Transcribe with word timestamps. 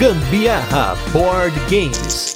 Gambiarra 0.00 0.96
Board 1.12 1.54
Games. 1.68 2.34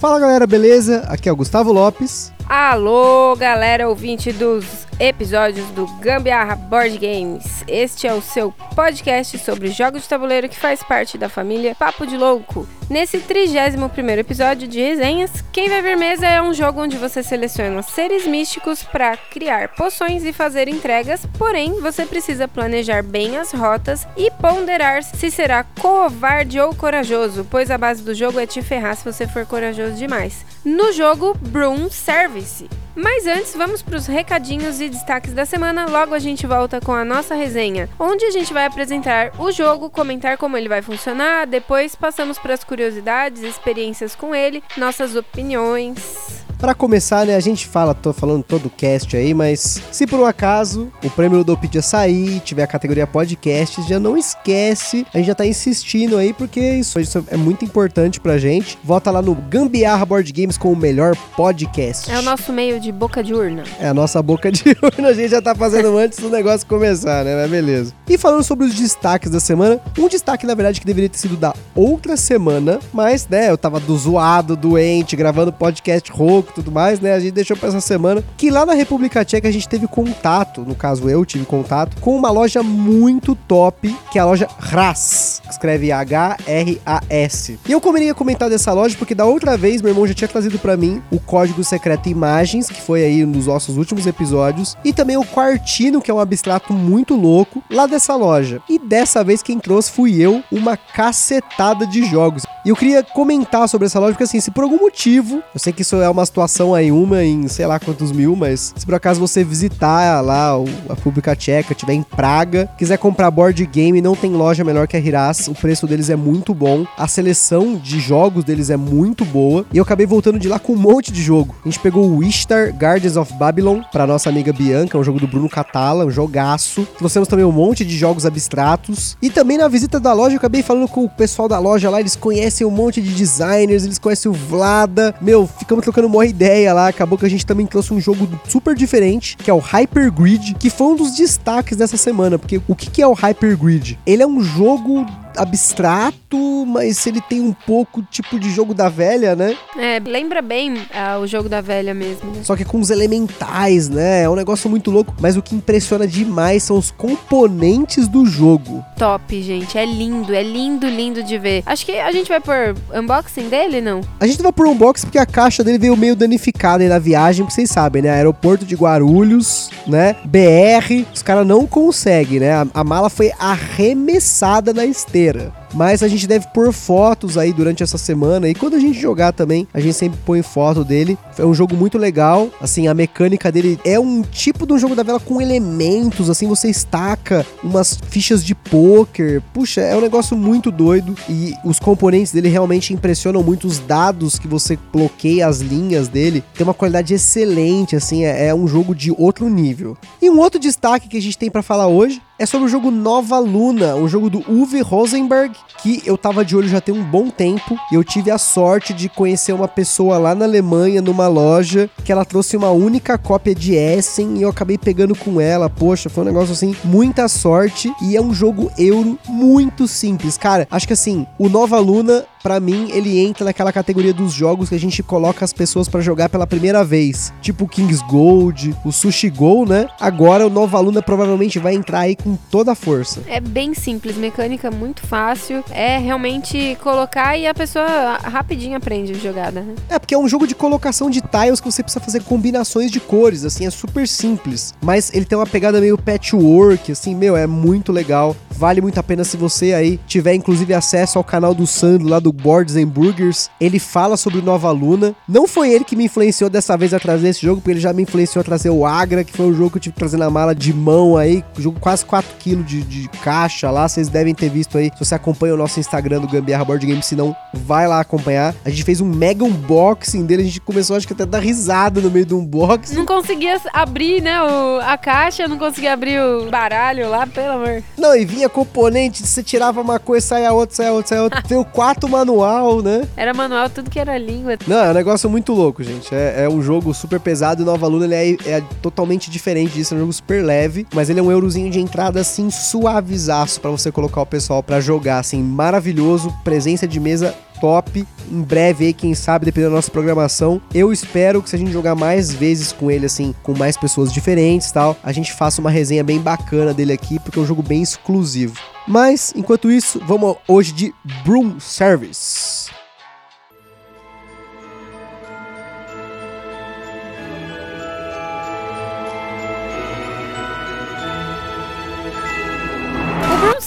Fala 0.00 0.18
galera, 0.18 0.46
beleza? 0.46 1.00
Aqui 1.00 1.28
é 1.28 1.32
o 1.32 1.36
Gustavo 1.36 1.70
Lopes. 1.70 2.32
Alô, 2.48 3.36
galera 3.36 3.86
ouvinte 3.86 4.32
dos 4.32 4.87
episódios 5.00 5.66
do 5.68 5.86
Gambiarra 6.00 6.56
Board 6.56 6.98
Games. 6.98 7.64
Este 7.66 8.06
é 8.06 8.12
o 8.12 8.20
seu 8.20 8.52
podcast 8.74 9.38
sobre 9.38 9.68
jogos 9.70 10.02
de 10.02 10.08
tabuleiro 10.08 10.48
que 10.48 10.58
faz 10.58 10.82
parte 10.82 11.16
da 11.16 11.28
família 11.28 11.74
Papo 11.74 12.06
de 12.06 12.16
Louco. 12.16 12.66
Nesse 12.90 13.20
31 13.20 14.18
episódio 14.18 14.66
de 14.66 14.80
resenhas, 14.80 15.44
Quem 15.52 15.68
Vai 15.68 15.82
Ver 15.82 15.96
Mesa 15.96 16.26
é 16.26 16.42
um 16.42 16.54
jogo 16.54 16.82
onde 16.82 16.96
você 16.96 17.22
seleciona 17.22 17.82
seres 17.82 18.26
místicos 18.26 18.82
para 18.82 19.16
criar 19.16 19.68
poções 19.68 20.24
e 20.24 20.32
fazer 20.32 20.68
entregas, 20.68 21.26
porém 21.38 21.80
você 21.80 22.04
precisa 22.06 22.48
planejar 22.48 23.02
bem 23.02 23.36
as 23.36 23.52
rotas 23.52 24.06
e 24.16 24.30
ponderar 24.30 25.02
se 25.02 25.30
será 25.30 25.64
covarde 25.64 26.58
ou 26.58 26.74
corajoso, 26.74 27.46
pois 27.50 27.70
a 27.70 27.78
base 27.78 28.02
do 28.02 28.14
jogo 28.14 28.40
é 28.40 28.46
te 28.46 28.62
ferrar 28.62 28.96
se 28.96 29.04
você 29.04 29.26
for 29.28 29.46
corajoso 29.46 29.94
demais. 29.94 30.44
No 30.64 30.92
jogo 30.92 31.36
Broom 31.40 31.90
Service. 31.90 32.68
Mas 33.00 33.28
antes, 33.28 33.54
vamos 33.54 33.80
para 33.80 33.96
os 33.96 34.08
recadinhos 34.08 34.80
e 34.80 34.88
destaques 34.88 35.32
da 35.32 35.46
semana. 35.46 35.86
Logo 35.86 36.14
a 36.14 36.18
gente 36.18 36.48
volta 36.48 36.80
com 36.80 36.92
a 36.92 37.04
nossa 37.04 37.36
resenha, 37.36 37.88
onde 37.96 38.24
a 38.24 38.30
gente 38.32 38.52
vai 38.52 38.66
apresentar 38.66 39.30
o 39.38 39.52
jogo, 39.52 39.88
comentar 39.88 40.36
como 40.36 40.56
ele 40.56 40.68
vai 40.68 40.82
funcionar, 40.82 41.46
depois 41.46 41.94
passamos 41.94 42.40
para 42.40 42.54
as 42.54 42.64
curiosidades, 42.64 43.42
experiências 43.42 44.16
com 44.16 44.34
ele, 44.34 44.64
nossas 44.76 45.14
opiniões. 45.14 46.47
Para 46.58 46.74
começar, 46.74 47.24
né, 47.24 47.36
a 47.36 47.40
gente 47.40 47.68
fala, 47.68 47.94
tô 47.94 48.12
falando 48.12 48.42
todo 48.42 48.66
o 48.66 48.70
cast 48.70 49.16
aí, 49.16 49.32
mas 49.32 49.80
se 49.92 50.06
por 50.08 50.18
um 50.18 50.26
acaso 50.26 50.92
o 51.04 51.10
prêmio 51.10 51.38
Ludopedia 51.38 51.80
sair, 51.80 52.40
tiver 52.40 52.64
a 52.64 52.66
categoria 52.66 53.06
podcast, 53.06 53.80
já 53.88 54.00
não 54.00 54.16
esquece, 54.16 55.06
a 55.14 55.18
gente 55.18 55.28
já 55.28 55.36
tá 55.36 55.46
insistindo 55.46 56.16
aí, 56.16 56.32
porque 56.32 56.60
isso, 56.60 56.98
isso 56.98 57.24
é 57.28 57.36
muito 57.36 57.64
importante 57.64 58.18
pra 58.18 58.38
gente. 58.38 58.76
Vota 58.82 59.08
lá 59.10 59.22
no 59.22 59.36
Gambiarra 59.36 60.04
Board 60.04 60.32
Games 60.32 60.58
com 60.58 60.72
o 60.72 60.76
melhor 60.76 61.14
podcast. 61.36 62.10
É 62.10 62.18
o 62.18 62.22
nosso 62.22 62.52
meio 62.52 62.80
de 62.80 62.90
boca 62.90 63.22
de 63.22 63.32
urna. 63.32 63.62
É 63.78 63.86
a 63.86 63.94
nossa 63.94 64.20
boca 64.20 64.50
de 64.50 64.64
urna, 64.82 65.10
a 65.10 65.12
gente 65.12 65.28
já 65.28 65.40
tá 65.40 65.54
fazendo 65.54 65.96
antes 65.96 66.18
do 66.18 66.28
negócio 66.28 66.66
começar, 66.66 67.24
né? 67.24 67.36
Mas 67.40 67.50
beleza. 67.50 67.94
E 68.08 68.18
falando 68.18 68.42
sobre 68.42 68.66
os 68.66 68.74
destaques 68.74 69.30
da 69.30 69.38
semana, 69.38 69.80
um 69.96 70.08
destaque, 70.08 70.44
na 70.44 70.56
verdade, 70.56 70.80
que 70.80 70.86
deveria 70.86 71.08
ter 71.08 71.18
sido 71.18 71.36
da 71.36 71.54
outra 71.74 72.16
semana, 72.16 72.80
mas, 72.92 73.28
né, 73.28 73.48
eu 73.48 73.56
tava 73.56 73.78
do 73.78 73.96
zoado, 73.96 74.56
doente, 74.56 75.14
gravando 75.14 75.52
podcast 75.52 76.10
rouco, 76.10 76.47
tudo 76.54 76.70
mais, 76.70 77.00
né? 77.00 77.14
A 77.14 77.20
gente 77.20 77.32
deixou 77.32 77.56
pra 77.56 77.68
essa 77.68 77.80
semana 77.80 78.22
que 78.36 78.50
lá 78.50 78.64
na 78.64 78.74
República 78.74 79.24
Tcheca 79.24 79.48
a 79.48 79.52
gente 79.52 79.68
teve 79.68 79.86
contato, 79.86 80.62
no 80.62 80.74
caso 80.74 81.08
eu 81.08 81.24
tive 81.24 81.44
contato, 81.44 82.00
com 82.00 82.16
uma 82.16 82.30
loja 82.30 82.62
muito 82.62 83.34
top, 83.34 83.94
que 84.10 84.18
é 84.18 84.22
a 84.22 84.24
loja 84.24 84.48
Ras, 84.58 85.42
escreve 85.50 85.92
H-R-A-S. 85.92 87.58
E 87.68 87.72
eu 87.72 87.80
comeria 87.80 88.14
comentar 88.14 88.48
dessa 88.48 88.72
loja 88.72 88.96
porque 88.98 89.14
da 89.14 89.24
outra 89.24 89.56
vez 89.56 89.82
meu 89.82 89.90
irmão 89.90 90.06
já 90.06 90.14
tinha 90.14 90.28
trazido 90.28 90.58
para 90.58 90.76
mim 90.76 91.02
o 91.10 91.18
código 91.18 91.62
secreto 91.62 92.08
Imagens, 92.08 92.68
que 92.68 92.80
foi 92.80 93.04
aí 93.04 93.24
um 93.24 93.30
dos 93.30 93.46
nossos 93.46 93.76
últimos 93.76 94.06
episódios, 94.06 94.76
e 94.84 94.92
também 94.92 95.16
o 95.16 95.24
Quartino, 95.24 96.00
que 96.00 96.10
é 96.10 96.14
um 96.14 96.20
abstrato 96.20 96.72
muito 96.72 97.14
louco, 97.14 97.62
lá 97.70 97.86
dessa 97.86 98.14
loja. 98.16 98.60
E 98.68 98.78
dessa 98.78 99.22
vez 99.22 99.42
quem 99.42 99.58
trouxe 99.58 99.90
fui 99.90 100.20
eu, 100.20 100.42
uma 100.50 100.76
cacetada 100.76 101.86
de 101.86 102.04
jogos. 102.04 102.44
E 102.64 102.70
eu 102.70 102.76
queria 102.76 103.02
comentar 103.02 103.68
sobre 103.68 103.86
essa 103.86 103.98
loja, 103.98 104.12
porque 104.12 104.24
assim, 104.24 104.40
se 104.40 104.50
por 104.50 104.64
algum 104.64 104.78
motivo, 104.78 105.42
eu 105.54 105.60
sei 105.60 105.72
que 105.72 105.82
isso 105.82 105.96
é 105.96 106.08
uma 106.08 106.24
situação 106.24 106.37
aí, 106.74 106.92
uma 106.92 107.24
em 107.24 107.48
sei 107.48 107.66
lá 107.66 107.78
quantos 107.78 108.12
mil, 108.12 108.36
mas 108.36 108.72
se 108.76 108.84
por 108.84 108.94
acaso 108.94 109.20
você 109.20 109.42
visitar 109.42 110.20
lá 110.20 110.52
a 110.88 110.94
República 110.94 111.34
Tcheca, 111.34 111.74
tiver 111.74 111.94
em 111.94 112.02
Praga, 112.02 112.68
quiser 112.78 112.98
comprar 112.98 113.30
board 113.30 113.64
game, 113.66 114.00
não 114.00 114.14
tem 114.14 114.32
loja 114.32 114.64
melhor 114.64 114.86
que 114.86 114.96
a 114.96 115.00
Hiras, 115.00 115.48
o 115.48 115.54
preço 115.54 115.86
deles 115.86 116.10
é 116.10 116.16
muito 116.16 116.54
bom, 116.54 116.86
a 116.96 117.08
seleção 117.08 117.76
de 117.76 118.00
jogos 118.00 118.44
deles 118.44 118.70
é 118.70 118.76
muito 118.76 119.24
boa, 119.24 119.64
e 119.72 119.78
eu 119.78 119.82
acabei 119.82 120.06
voltando 120.06 120.38
de 120.38 120.48
lá 120.48 120.58
com 120.58 120.72
um 120.72 120.76
monte 120.76 121.12
de 121.12 121.22
jogo. 121.22 121.54
A 121.64 121.68
gente 121.68 121.80
pegou 121.80 122.08
o 122.10 122.22
Ishtar 122.22 122.70
Guardians 122.70 123.16
of 123.16 123.32
Babylon, 123.34 123.82
pra 123.90 124.06
nossa 124.06 124.28
amiga 124.28 124.52
Bianca, 124.52 124.98
um 124.98 125.04
jogo 125.04 125.20
do 125.20 125.26
Bruno 125.26 125.48
Catala, 125.48 126.04
um 126.04 126.10
jogaço. 126.10 126.86
Trouxemos 126.98 127.28
também 127.28 127.44
um 127.44 127.52
monte 127.52 127.84
de 127.84 127.96
jogos 127.96 128.26
abstratos, 128.26 129.16
e 129.20 129.30
também 129.30 129.58
na 129.58 129.68
visita 129.68 129.98
da 130.00 130.12
loja 130.12 130.34
eu 130.34 130.38
acabei 130.38 130.62
falando 130.62 130.88
com 130.88 131.04
o 131.04 131.08
pessoal 131.08 131.48
da 131.48 131.58
loja 131.58 131.90
lá, 131.90 132.00
eles 132.00 132.16
conhecem 132.16 132.66
um 132.66 132.70
monte 132.70 133.00
de 133.00 133.14
designers, 133.14 133.84
eles 133.84 133.98
conhecem 133.98 134.30
o 134.30 134.34
Vlada, 134.34 135.14
meu, 135.20 135.46
ficamos 135.46 135.82
trocando 135.82 136.06
uma 136.06 136.18
ideia 136.28 136.72
lá, 136.72 136.88
acabou 136.88 137.18
que 137.18 137.26
a 137.26 137.30
gente 137.30 137.44
também 137.44 137.66
trouxe 137.66 137.92
um 137.92 138.00
jogo 138.00 138.28
super 138.48 138.74
diferente, 138.74 139.36
que 139.36 139.50
é 139.50 139.54
o 139.54 139.58
Hyper 139.58 140.12
Grid, 140.12 140.54
que 140.54 140.70
foi 140.70 140.88
um 140.88 140.96
dos 140.96 141.16
destaques 141.16 141.76
dessa 141.76 141.96
semana, 141.96 142.38
porque 142.38 142.60
o 142.68 142.74
que, 142.74 143.02
é 143.02 143.06
o 143.06 143.12
Hyper 143.12 143.56
Grid? 143.56 143.98
Ele 144.06 144.22
é 144.22 144.26
um 144.26 144.42
jogo 144.42 145.06
abstrato, 145.38 146.66
mas 146.66 147.06
ele 147.06 147.20
tem 147.20 147.40
um 147.40 147.52
pouco 147.52 148.02
tipo 148.02 148.38
de 148.38 148.50
jogo 148.50 148.74
da 148.74 148.88
velha, 148.88 149.34
né? 149.34 149.56
É, 149.78 149.98
lembra 149.98 150.42
bem 150.42 150.82
ah, 150.92 151.18
o 151.18 151.26
jogo 151.26 151.48
da 151.48 151.60
velha 151.60 151.94
mesmo. 151.94 152.30
Né? 152.30 152.40
Só 152.42 152.56
que 152.56 152.64
com 152.64 152.80
os 152.80 152.90
elementais, 152.90 153.88
né? 153.88 154.22
É 154.22 154.28
um 154.28 154.34
negócio 154.34 154.68
muito 154.68 154.90
louco, 154.90 155.14
mas 155.20 155.36
o 155.36 155.42
que 155.42 155.54
impressiona 155.54 156.06
demais 156.06 156.62
são 156.62 156.76
os 156.76 156.90
componentes 156.90 158.08
do 158.08 158.26
jogo. 158.26 158.84
Top, 158.96 159.42
gente. 159.42 159.78
É 159.78 159.84
lindo, 159.84 160.34
é 160.34 160.42
lindo, 160.42 160.88
lindo 160.88 161.22
de 161.22 161.38
ver. 161.38 161.62
Acho 161.64 161.86
que 161.86 161.98
a 161.98 162.10
gente 162.12 162.28
vai 162.28 162.40
por 162.40 162.74
unboxing 162.94 163.48
dele, 163.48 163.80
não? 163.80 164.00
A 164.20 164.26
gente 164.26 164.42
vai 164.42 164.52
por 164.52 164.66
unboxing 164.66 165.06
porque 165.06 165.18
a 165.18 165.26
caixa 165.26 165.62
dele 165.62 165.78
veio 165.78 165.96
meio 165.96 166.16
danificada 166.16 166.82
aí 166.82 166.88
na 166.88 166.98
viagem, 166.98 167.44
porque 167.44 167.54
vocês 167.54 167.70
sabem, 167.70 168.02
né? 168.02 168.10
Aeroporto 168.10 168.64
de 168.64 168.74
Guarulhos, 168.74 169.70
né? 169.86 170.16
BR, 170.24 171.04
os 171.14 171.22
caras 171.22 171.46
não 171.46 171.66
conseguem, 171.66 172.40
né? 172.40 172.52
A, 172.52 172.66
a 172.74 172.84
mala 172.84 173.08
foi 173.08 173.30
arremessada 173.38 174.72
na 174.72 174.84
esteira 174.84 175.27
brasileira. 175.32 175.52
Mas 175.74 176.02
a 176.02 176.08
gente 176.08 176.26
deve 176.26 176.46
pôr 176.48 176.72
fotos 176.72 177.36
aí 177.36 177.52
durante 177.52 177.82
essa 177.82 177.98
semana. 177.98 178.48
E 178.48 178.54
quando 178.54 178.74
a 178.74 178.80
gente 178.80 178.98
jogar 178.98 179.32
também, 179.32 179.66
a 179.72 179.80
gente 179.80 179.94
sempre 179.94 180.18
põe 180.24 180.42
foto 180.42 180.84
dele. 180.84 181.18
É 181.38 181.44
um 181.44 181.54
jogo 181.54 181.76
muito 181.76 181.98
legal. 181.98 182.50
Assim, 182.60 182.88
a 182.88 182.94
mecânica 182.94 183.50
dele 183.52 183.78
é 183.84 183.98
um 183.98 184.22
tipo 184.22 184.66
de 184.66 184.72
um 184.72 184.78
jogo 184.78 184.94
da 184.94 185.02
vela 185.02 185.20
com 185.20 185.40
elementos. 185.40 186.30
Assim, 186.30 186.46
você 186.46 186.68
estaca 186.68 187.46
umas 187.62 187.98
fichas 188.08 188.44
de 188.44 188.54
poker. 188.54 189.42
Puxa, 189.52 189.80
é 189.80 189.96
um 189.96 190.00
negócio 190.00 190.36
muito 190.36 190.70
doido. 190.70 191.14
E 191.28 191.54
os 191.64 191.78
componentes 191.78 192.32
dele 192.32 192.48
realmente 192.48 192.92
impressionam 192.92 193.42
muito. 193.42 193.66
Os 193.66 193.78
dados 193.78 194.38
que 194.38 194.48
você 194.48 194.78
bloqueia 194.92 195.46
as 195.46 195.60
linhas 195.60 196.08
dele 196.08 196.42
tem 196.54 196.66
uma 196.66 196.74
qualidade 196.74 197.14
excelente. 197.14 197.96
Assim, 197.96 198.24
é, 198.24 198.46
é 198.46 198.54
um 198.54 198.66
jogo 198.66 198.94
de 198.94 199.10
outro 199.16 199.48
nível. 199.48 199.96
E 200.20 200.30
um 200.30 200.38
outro 200.38 200.58
destaque 200.58 201.08
que 201.08 201.16
a 201.16 201.22
gente 201.22 201.38
tem 201.38 201.50
para 201.50 201.62
falar 201.62 201.86
hoje 201.86 202.20
é 202.38 202.46
sobre 202.46 202.66
o 202.66 202.70
jogo 202.70 202.90
Nova 202.90 203.38
Luna, 203.38 203.96
um 203.96 204.06
jogo 204.06 204.30
do 204.30 204.44
Uwe 204.48 204.80
Rosenberg, 204.80 205.56
que 205.82 206.02
eu 206.04 206.18
tava 206.18 206.44
de 206.44 206.56
olho 206.56 206.68
já 206.68 206.80
tem 206.80 206.94
um 206.94 207.04
bom 207.04 207.30
tempo, 207.30 207.78
e 207.90 207.94
eu 207.94 208.02
tive 208.02 208.30
a 208.30 208.38
sorte 208.38 208.92
de 208.92 209.08
conhecer 209.08 209.52
uma 209.52 209.68
pessoa 209.68 210.18
lá 210.18 210.34
na 210.34 210.44
Alemanha, 210.44 211.00
numa 211.00 211.28
loja, 211.28 211.88
que 212.04 212.10
ela 212.10 212.24
trouxe 212.24 212.56
uma 212.56 212.70
única 212.70 213.16
cópia 213.16 213.54
de 213.54 213.74
Essen, 213.74 214.38
e 214.38 214.42
eu 214.42 214.48
acabei 214.48 214.76
pegando 214.76 215.14
com 215.14 215.40
ela, 215.40 215.70
poxa, 215.70 216.08
foi 216.08 216.24
um 216.24 216.26
negócio 216.26 216.52
assim, 216.52 216.74
muita 216.84 217.28
sorte, 217.28 217.92
e 218.02 218.16
é 218.16 218.20
um 218.20 218.34
jogo 218.34 218.70
euro 218.76 219.18
muito 219.28 219.86
simples, 219.86 220.36
cara, 220.36 220.66
acho 220.70 220.86
que 220.86 220.92
assim, 220.92 221.26
o 221.38 221.48
Nova 221.48 221.78
Luna 221.78 222.24
para 222.42 222.60
mim, 222.60 222.88
ele 222.92 223.18
entra 223.18 223.44
naquela 223.44 223.72
categoria 223.72 224.12
dos 224.12 224.32
jogos 224.32 224.68
que 224.68 224.74
a 224.74 224.80
gente 224.80 225.02
coloca 225.02 225.44
as 225.44 225.52
pessoas 225.52 225.88
para 225.88 226.00
jogar 226.00 226.28
pela 226.28 226.46
primeira 226.46 226.84
vez. 226.84 227.32
Tipo 227.40 227.64
o 227.64 227.68
King's 227.68 228.02
Gold, 228.02 228.74
o 228.84 228.92
Sushi 228.92 229.30
Go, 229.30 229.64
né? 229.66 229.88
Agora 230.00 230.46
o 230.46 230.50
Nova 230.50 230.78
Luna 230.80 231.02
provavelmente 231.02 231.58
vai 231.58 231.74
entrar 231.74 232.00
aí 232.00 232.16
com 232.16 232.36
toda 232.50 232.72
a 232.72 232.74
força. 232.74 233.22
É 233.26 233.40
bem 233.40 233.74
simples, 233.74 234.16
mecânica 234.16 234.70
muito 234.70 235.06
fácil. 235.06 235.62
É 235.70 235.98
realmente 235.98 236.76
colocar 236.82 237.36
e 237.36 237.46
a 237.46 237.54
pessoa 237.54 238.18
rapidinho 238.22 238.76
aprende 238.76 239.12
a 239.12 239.16
jogada, 239.16 239.60
né? 239.60 239.74
É, 239.88 239.98
porque 239.98 240.14
é 240.14 240.18
um 240.18 240.28
jogo 240.28 240.46
de 240.46 240.54
colocação 240.54 241.10
de 241.10 241.20
tiles 241.20 241.60
que 241.60 241.70
você 241.70 241.82
precisa 241.82 242.04
fazer 242.04 242.22
combinações 242.22 242.90
de 242.90 243.00
cores, 243.00 243.44
assim, 243.44 243.66
é 243.66 243.70
super 243.70 244.06
simples. 244.06 244.74
Mas 244.82 245.12
ele 245.12 245.24
tem 245.24 245.36
uma 245.36 245.46
pegada 245.46 245.80
meio 245.80 245.98
patchwork, 245.98 246.92
assim, 246.92 247.14
meu, 247.14 247.36
é 247.36 247.46
muito 247.46 247.92
legal. 247.92 248.36
Vale 248.50 248.80
muito 248.80 248.98
a 248.98 249.02
pena 249.02 249.24
se 249.24 249.36
você 249.36 249.72
aí 249.72 250.00
tiver, 250.06 250.34
inclusive, 250.34 250.74
acesso 250.74 251.18
ao 251.18 251.24
canal 251.24 251.54
do 251.54 251.66
Sandro 251.66 252.08
lá 252.08 252.18
do 252.18 252.32
Boards 252.42 252.76
and 252.76 252.86
Burgers. 252.86 253.50
Ele 253.60 253.78
fala 253.78 254.16
sobre 254.16 254.40
Nova 254.40 254.70
Luna. 254.70 255.14
Não 255.28 255.46
foi 255.46 255.70
ele 255.70 255.84
que 255.84 255.96
me 255.96 256.04
influenciou 256.04 256.48
dessa 256.48 256.76
vez 256.76 256.94
a 256.94 257.00
trazer 257.00 257.28
esse 257.28 257.42
jogo, 257.42 257.60
porque 257.60 257.72
ele 257.72 257.80
já 257.80 257.92
me 257.92 258.02
influenciou 258.02 258.40
a 258.40 258.44
trazer 258.44 258.70
o 258.70 258.86
Agra, 258.86 259.24
que 259.24 259.36
foi 259.36 259.46
um 259.46 259.54
jogo 259.54 259.70
que 259.70 259.76
eu 259.78 259.82
tive 259.82 259.92
que 259.92 259.98
trazer 259.98 260.16
na 260.16 260.30
mala 260.30 260.54
de 260.54 260.72
mão 260.72 261.16
aí. 261.16 261.44
Jogo 261.58 261.78
quase 261.80 262.04
4kg 262.04 262.64
de, 262.64 262.82
de 262.82 263.08
caixa 263.22 263.70
lá. 263.70 263.88
Vocês 263.88 264.08
devem 264.08 264.34
ter 264.34 264.48
visto 264.48 264.78
aí. 264.78 264.90
Se 264.94 265.04
você 265.04 265.14
acompanha 265.14 265.54
o 265.54 265.56
nosso 265.56 265.80
Instagram 265.80 266.20
do 266.20 266.28
Gambiarra 266.28 266.64
Board 266.64 266.86
Game, 266.86 267.02
se 267.02 267.14
não, 267.14 267.34
vai 267.52 267.86
lá 267.86 268.00
acompanhar. 268.00 268.54
A 268.64 268.70
gente 268.70 268.84
fez 268.84 269.00
um 269.00 269.06
mega 269.06 269.44
unboxing 269.44 270.24
dele. 270.24 270.42
A 270.42 270.44
gente 270.46 270.60
começou, 270.60 270.96
acho 270.96 271.06
que 271.06 271.12
até 271.12 271.24
a 271.24 271.26
dar 271.26 271.40
risada 271.40 272.00
no 272.00 272.10
meio 272.10 272.26
do 272.26 272.38
unboxing. 272.38 272.94
Não 272.94 273.06
conseguia 273.06 273.60
abrir, 273.72 274.22
né, 274.22 274.42
o, 274.42 274.80
a 274.80 274.96
caixa, 274.96 275.48
não 275.48 275.58
conseguia 275.58 275.92
abrir 275.92 276.20
o 276.20 276.50
baralho 276.50 277.08
lá, 277.08 277.26
pelo 277.26 277.52
amor. 277.52 277.82
Não, 277.96 278.14
e 278.14 278.24
vinha 278.24 278.48
componente, 278.48 279.26
você 279.26 279.42
tirava 279.42 279.80
uma 279.80 279.98
coisa, 279.98 280.26
saia 280.26 280.52
outra, 280.52 280.76
saia 280.76 280.92
outra, 280.92 281.08
saia 281.08 281.22
outra. 281.22 281.42
Veio 281.46 281.64
quatro 281.64 282.08
manual, 282.18 282.82
né? 282.82 283.06
Era 283.16 283.32
manual, 283.32 283.70
tudo 283.70 283.90
que 283.90 283.98
era 283.98 284.18
língua. 284.18 284.56
Não, 284.66 284.78
é 284.78 284.90
um 284.90 284.94
negócio 284.94 285.30
muito 285.30 285.52
louco, 285.52 285.82
gente. 285.82 286.14
É, 286.14 286.44
é 286.44 286.48
um 286.48 286.60
jogo 286.60 286.92
super 286.92 287.20
pesado 287.20 287.62
e 287.62 287.64
Nova 287.64 287.86
Luna 287.86 288.04
ele 288.06 288.38
é, 288.46 288.50
é 288.50 288.60
totalmente 288.82 289.30
diferente 289.30 289.72
disso. 289.72 289.94
É 289.94 289.96
um 289.96 290.00
jogo 290.00 290.12
super 290.12 290.44
leve, 290.44 290.86
mas 290.94 291.08
ele 291.08 291.20
é 291.20 291.22
um 291.22 291.30
eurozinho 291.30 291.70
de 291.70 291.80
entrada 291.80 292.20
assim 292.20 292.50
suavizaço 292.50 293.60
para 293.60 293.70
você 293.70 293.92
colocar 293.92 294.20
o 294.20 294.26
pessoal 294.26 294.62
para 294.62 294.80
jogar, 294.80 295.18
assim, 295.18 295.42
maravilhoso. 295.42 296.34
Presença 296.42 296.86
de 296.86 296.98
mesa 296.98 297.34
top. 297.60 298.06
Em 298.30 298.42
breve 298.42 298.86
aí, 298.86 298.92
quem 298.92 299.14
sabe, 299.14 299.46
dependendo 299.46 299.70
da 299.70 299.76
nossa 299.76 299.90
programação. 299.90 300.60
Eu 300.74 300.92
espero 300.92 301.42
que 301.42 301.50
se 301.50 301.56
a 301.56 301.58
gente 301.58 301.72
jogar 301.72 301.94
mais 301.94 302.32
vezes 302.32 302.72
com 302.72 302.90
ele, 302.90 303.06
assim, 303.06 303.34
com 303.42 303.56
mais 303.56 303.76
pessoas 303.76 304.12
diferentes 304.12 304.70
tal, 304.70 304.96
a 305.02 305.12
gente 305.12 305.32
faça 305.32 305.60
uma 305.60 305.70
resenha 305.70 306.04
bem 306.04 306.20
bacana 306.20 306.74
dele 306.74 306.92
aqui, 306.92 307.18
porque 307.18 307.38
é 307.38 307.42
um 307.42 307.46
jogo 307.46 307.62
bem 307.62 307.82
exclusivo. 307.82 308.58
Mas, 308.86 309.32
enquanto 309.36 309.70
isso, 309.70 310.00
vamos 310.06 310.36
hoje 310.46 310.72
de 310.72 310.94
Broom 311.24 311.58
Service. 311.60 312.70